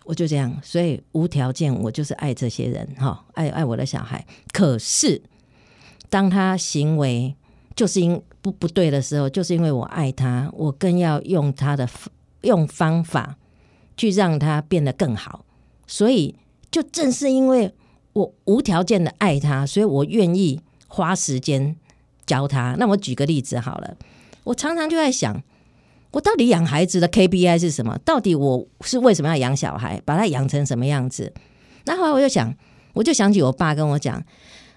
[0.04, 4.24] 我就这样，所以无条件，我就是爱这些人哈，爱爱我的小孩。
[4.52, 5.20] 可是
[6.08, 7.34] 当他行为
[7.74, 11.88] 就是因不不对的时候，就是因为我爱他，我更要用他的
[12.42, 13.36] 用方法
[13.96, 15.44] 去让他变得更好。
[15.86, 16.34] 所以，
[16.70, 17.72] 就正是因为
[18.12, 21.76] 我无条件的爱他，所以我愿意花时间
[22.26, 22.74] 教他。
[22.78, 23.96] 那我举个例子好了，
[24.44, 25.42] 我常常就在想，
[26.10, 27.98] 我到底养孩子的 KPI 是什么？
[28.04, 30.00] 到底我是为什么要养小孩？
[30.04, 31.32] 把他养成什么样子？
[31.84, 32.54] 那后来我就想，
[32.92, 34.22] 我就想起我爸跟我讲。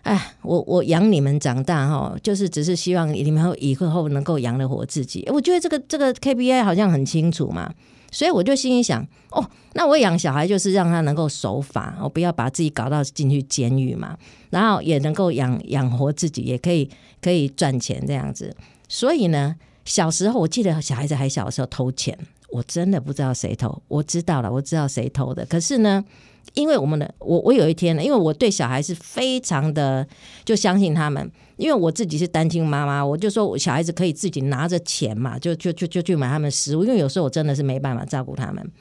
[0.05, 5.27] 哎，我我养你们长大哈，就是只是希望你们以后能够养得活自己。
[5.33, 7.73] 我觉得这个这个 KPI 好像很清楚嘛，
[8.11, 9.43] 所以我就心里想，哦，
[9.73, 14.15] 那我养小孩就是让他能够守法，我不要把自己搞到进去监狱嘛，
[14.51, 16.87] 然后也能够养养活自己，也可以
[17.19, 18.55] 可以赚钱这样子。
[18.87, 22.15] 所以呢，小时候我记得小孩子还小的时候偷钱，
[22.51, 26.05] 我真的不知道谁偷，我知道了，我知道谁偷的，可是呢。
[26.53, 30.07] 因为我们的我我有一天呢，因为我对小孩是非常的
[30.45, 38.71] 就相信他们，因为我自己是单亲妈妈，我就说我小孩子可以自己拿着钱嘛，就就就就去买他们食物，因为有时候我真的是没办法照顾他们。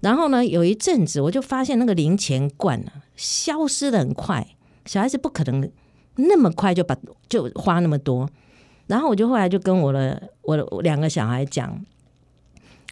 [0.00, 4.46] 然后呢，有一阵子我就发现那个零钱罐啊消失的很快，
[4.84, 5.70] 小孩子不可能
[6.16, 6.94] 那么快就把
[7.28, 8.28] 就花那么多。
[8.86, 11.82] 然后我就后来就跟我的我的两个小孩讲，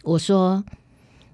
[0.03, 0.63] 我说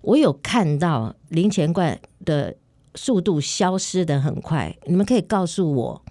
[0.02, 2.54] 我有看到零钱罐的。
[2.96, 6.02] 速度消失的很快，你们可以告诉我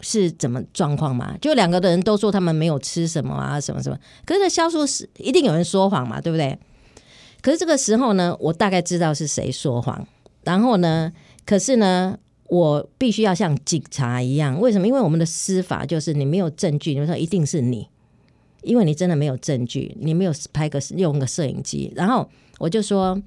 [0.00, 1.36] 是怎么状况吗？
[1.40, 6.58] 就两个的人都说他们没有吃什么啊，什么什么，可是消失是一定有人说谎嘛，对不对？
[7.40, 10.06] 可是这个时候呢，我大概知道是谁说谎，
[10.42, 11.12] 然后呢，
[11.46, 14.86] 可是呢，我必须要像警察一样，为什么？
[14.86, 17.88] 因为我们的司法就是你没有证据，你说一定是你，
[18.62, 23.20] 因为你真的没有证据，你没有拍个用个摄影机，然后我就说。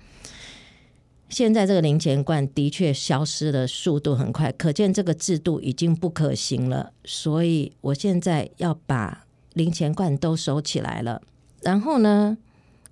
[1.34, 6.92] 现在这个零钱罐的确消失的速度很快，可见这个制度已经不可行了。
[7.04, 11.20] 所以我现在要把零钱罐都收起来了。
[11.62, 12.38] 然后呢，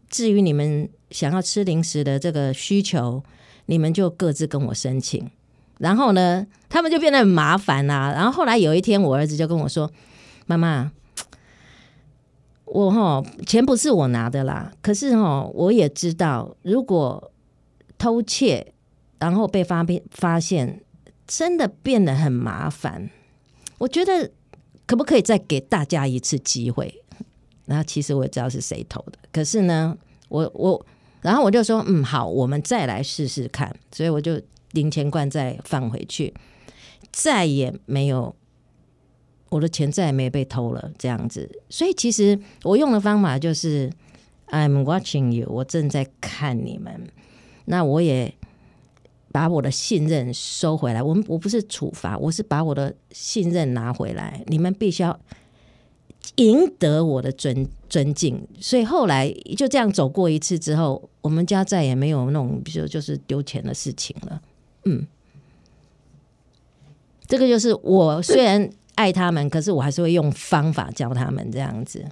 [0.10, 3.24] 至于你们想要吃零食的这个需求，
[3.68, 5.30] 你们就各自跟我申请。
[5.78, 8.12] 然后呢，他们就变得很麻烦啦。
[8.12, 9.92] 然后后来有一天，我儿子就跟我说
[10.48, 10.92] ：“妈妈，
[12.66, 17.28] 我哈钱不是我拿的啦，可是哈我也知道如果。”
[18.02, 18.74] 偷窃，
[19.20, 20.82] 然后被发变发现，
[21.28, 23.12] 真的变得很麻烦。
[23.78, 24.32] 我觉得
[24.88, 27.04] 可不可以再给大家一次机会？
[27.66, 29.96] 然后其实我也知道是谁偷的，可是呢，
[30.30, 30.84] 我我
[31.22, 33.72] 然后我就说，嗯，好，我们再来试试看。
[33.92, 34.42] 所以我就
[34.72, 36.34] 零钱罐再放回去，
[37.12, 38.36] 再也没有
[39.50, 40.92] 我的钱再也没被偷了。
[40.98, 43.92] 这样子，所以其实我用的方法就是
[44.48, 47.08] ，I'm watching you，我正在看你们。
[47.72, 48.34] 那我也
[49.32, 51.02] 把我的信任收回来。
[51.02, 54.44] 我们我不是处罚，我是把我的信任拿回来。
[54.48, 55.18] 你们必须要
[56.36, 58.46] 赢得我的尊尊敬。
[58.60, 64.42] 所以后来就这样走过一次之后，我们家再也没有那种比如就是丢钱的事情了。
[64.84, 65.08] 嗯，
[67.26, 72.06] 这个就是我虽然爱他们，可是我还是会用方法教他们这样子。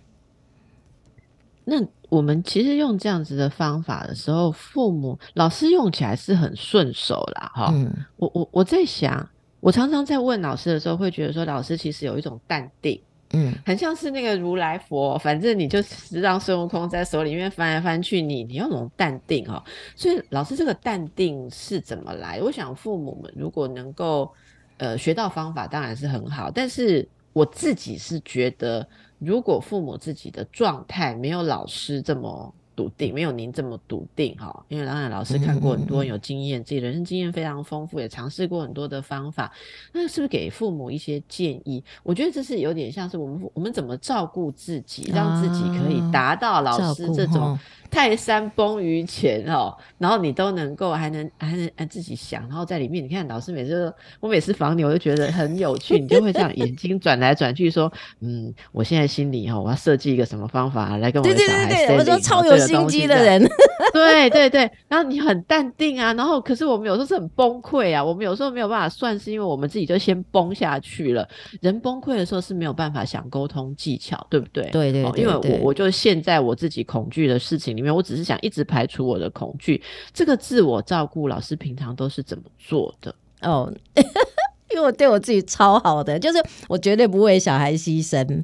[1.65, 1.85] 那。
[2.09, 7.73] 我们其实用这样子的方法的时候，父母老师用起来是很顺手啦，哈。
[8.17, 9.29] 我我我在想，
[9.59, 12.99] 我常常在问老师的时候，会觉得说，老师其实有一种淡定，
[13.33, 19.63] 嗯，很像是那个如来佛，反正你就是让孙悟空在手里面翻来翻去，你你要那种淡定哦。
[19.95, 22.41] 所以老师这个淡定是怎么来？
[22.41, 24.31] 我想父母们如果能够
[24.77, 26.49] 呃学到方法，当然是很好。
[26.49, 28.85] 但是我自己是觉得，
[29.19, 32.53] 如果父母自己的状态没有老师这么。
[32.79, 39.51] 笃定没有您这么笃定哈，因为当然老师看过很多有经验，自己人生经验非常丰富，也尝试过很多的方法。
[39.91, 41.83] 那是不是给父母一些建议？
[42.03, 47.59] 我觉得这是有点像是我们我们怎么照顾自己，让自己可以达到老师这种。
[47.91, 63.41] 泰山崩于前哦，然后你都能够还能还能按自己想，然后在里面，你看老师每次我每次访你，我就觉得很有趣，你就会这样眼睛转来转去说，嗯，我现在心里哈，我要设计一个什么方法来跟我的小孩对对对，我说超有心机的人，
[63.93, 71.27] 对对对，然后你很淡定啊，然后可是我们有时候是很崩溃啊，我们有时候没有办法算，是因为我们自己就先崩下去了。
[71.61, 74.69] 人崩溃的时候是没有办法想沟通技巧，对不对？
[74.71, 77.75] 对对，因为我我就陷在我自己恐惧的事情。
[77.75, 79.81] 里面，我只是想一直排除我的恐惧。
[80.13, 83.13] 这个自我照顾，老师平常都是怎么做的？
[83.41, 83.71] 哦，
[84.71, 88.43] 因为我对我自己超好的，就是我绝对不为小孩牺牲。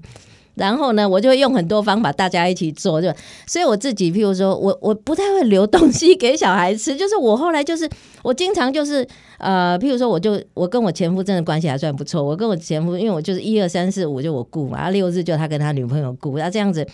[0.56, 3.02] 然后呢，我就会用很多方法，大家一起做。
[3.02, 3.14] 就
[3.46, 6.96] 所以我自己，譬如说我我不太会留东西给小孩吃。
[6.96, 7.90] 就是我后来就是
[8.24, 12.24] 我经常就是呃，譬如说我就我跟我前夫真的关系还算不错。
[12.24, 16.88] 我跟我前夫，因为我就是一二三四五就我雇嘛，六日就他跟他女朋友雇，然后这样子。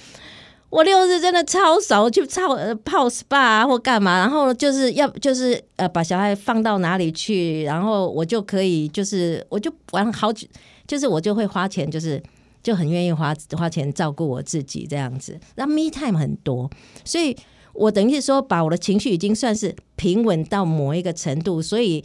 [0.69, 10.47] 我六日真的超少去超呃泡 SPA 啊或干嘛，然后就是要就是呃把小孩放到哪里去，然后我就可以就是我就玩好久，
[10.87, 12.23] 就是我就会花钱，就是
[12.63, 16.69] 就很愿意花花钱照顾我自己这样子，那 me time 很多，
[17.03, 17.35] 所以
[17.73, 22.03] 我等于是说把我的情绪已经算是平稳到某一个程度，所以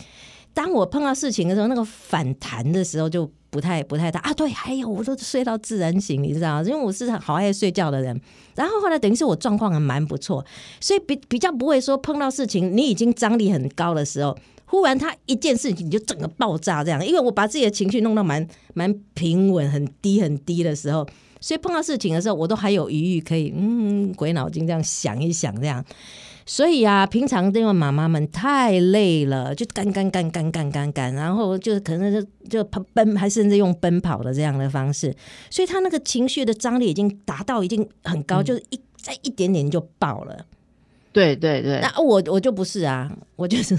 [0.55, 3.31] 当我碰到事情的时候，那个反弹的时候就。
[3.49, 8.21] 不太不太大啊，对，还有我都睡到自然醒，你知道因为我是好爱睡觉的人。
[8.55, 10.45] 然后后来等于是我状况还蛮不错，
[10.79, 14.37] 所以比比较不会说碰到事情，你已经张力很高的时候，
[14.67, 17.05] 忽然他一件事情你就整个爆炸这样。
[17.07, 21.07] 因为我把自己的情绪弄到蛮蛮平稳、很低很低的时候，
[21.41, 25.85] 所以碰到事情的时候，我都还有余裕可以嗯鬼脑筋这样想一想这样。
[26.49, 32.63] 所以啊，平常因为妈妈们太累了，就干干干干干干干，然后就可能就就
[32.95, 35.13] 奔，还甚至用奔跑的这样的方式，
[35.51, 40.47] 所以他那个情绪的张力已经达到已经很高，就是一再一点点就爆了。
[41.17, 43.75] 对对对，那我我就不是啊，我就是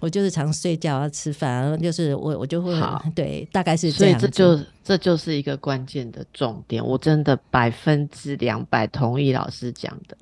[0.00, 2.74] 我就是常睡觉啊，吃饭，然后就是我我就会
[3.14, 4.18] 对，大概是这样。
[4.18, 10.16] 所以这就这就是一个关键的重点，我真的百分之两百同意老师讲的。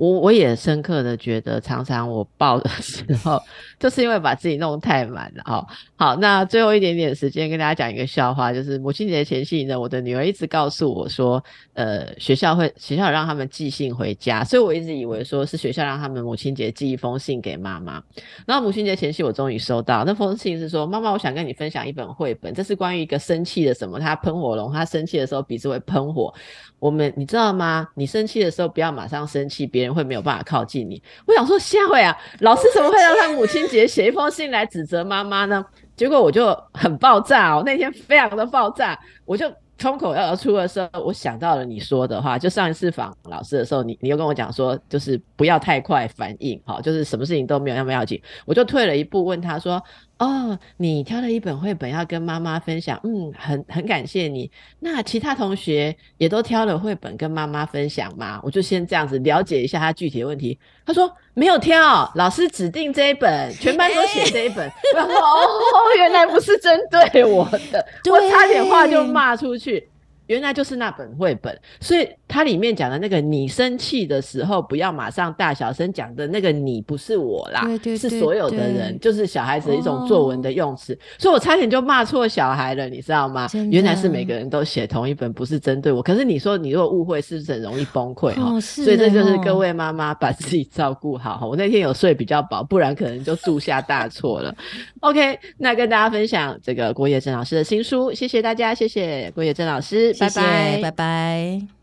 [0.00, 3.38] 我我也深刻的觉得，常常我抱的 时候，
[3.78, 5.66] 就是因为把自己弄太满了哈。
[5.94, 11.44] 好，那最后一点点时间跟大家讲一个笑话，就是母亲节前夕呢，我的女儿一直告诉我说，
[11.74, 18.02] 呃，学校会学校让他们寄信回家，所以我一直以为说是学校让他们母亲节寄一封信给妈妈。
[18.46, 26.32] 然后母亲节前夕，我终于收到那封信，是说妈妈，我想跟你分享一本绘本，这是关于一个生气的什么，他喷火龙，他生气的时候鼻子会喷火。
[26.78, 27.86] 我们你知道吗？
[27.94, 31.02] 你生气的时候不要马上生气，别人会没有办法靠近你。
[31.26, 35.64] 我想说，下回啊，老师怎么会让他母亲节写一封信来指责妈妈呢？
[35.96, 39.50] 结果我就很爆炸哦，那天非常的爆炸，我就。
[39.80, 42.38] 冲口要出的时候，我想到了你说的话。
[42.38, 48.20] 就上一次访老师的时候，你你又跟我讲说，就是不要太快反应，好，就是什么事情都没有那么要紧。
[48.44, 49.82] 我就退了一步，问他说
[50.20, 54.50] ：“哦，你挑了一本绘本要跟妈妈分享，嗯，很很感谢你。
[54.80, 60.58] 那其他同学也都挑了绘本跟妈妈分享吗？”我就先这样子了解一下他具体的问题。
[60.84, 64.70] 他说没有挑，老师指定这一本，全班都写这一本。
[64.94, 65.48] 然后哦，
[65.96, 69.88] 原来不是针对我的，我差点话就骂出去。
[70.30, 77.66] 原来就是那本绘本，所以它里面讲的那个你生气的时候不要马上大小声讲的那个你不是我啦，
[77.98, 83.48] 是所有的人，就是小孩子的一种作文的用词，所以我差点就骂错小孩了，你知道吗？
[83.72, 86.00] 原来是每个人都写同一本，不是针对我。
[86.00, 88.60] 可是你说你如果误会，是不是很容易崩溃哈？
[88.84, 91.44] 所以这就是各位妈妈把自己照顾好。
[91.48, 94.54] 我那天有睡比较饱，不然可能就铸下大错了。
[95.00, 100.14] OK，那跟大家分享这个郭叶珍老师的新书，谢谢大家，谢谢郭叶珍老师。
[100.20, 101.79] 拜拜，拜拜。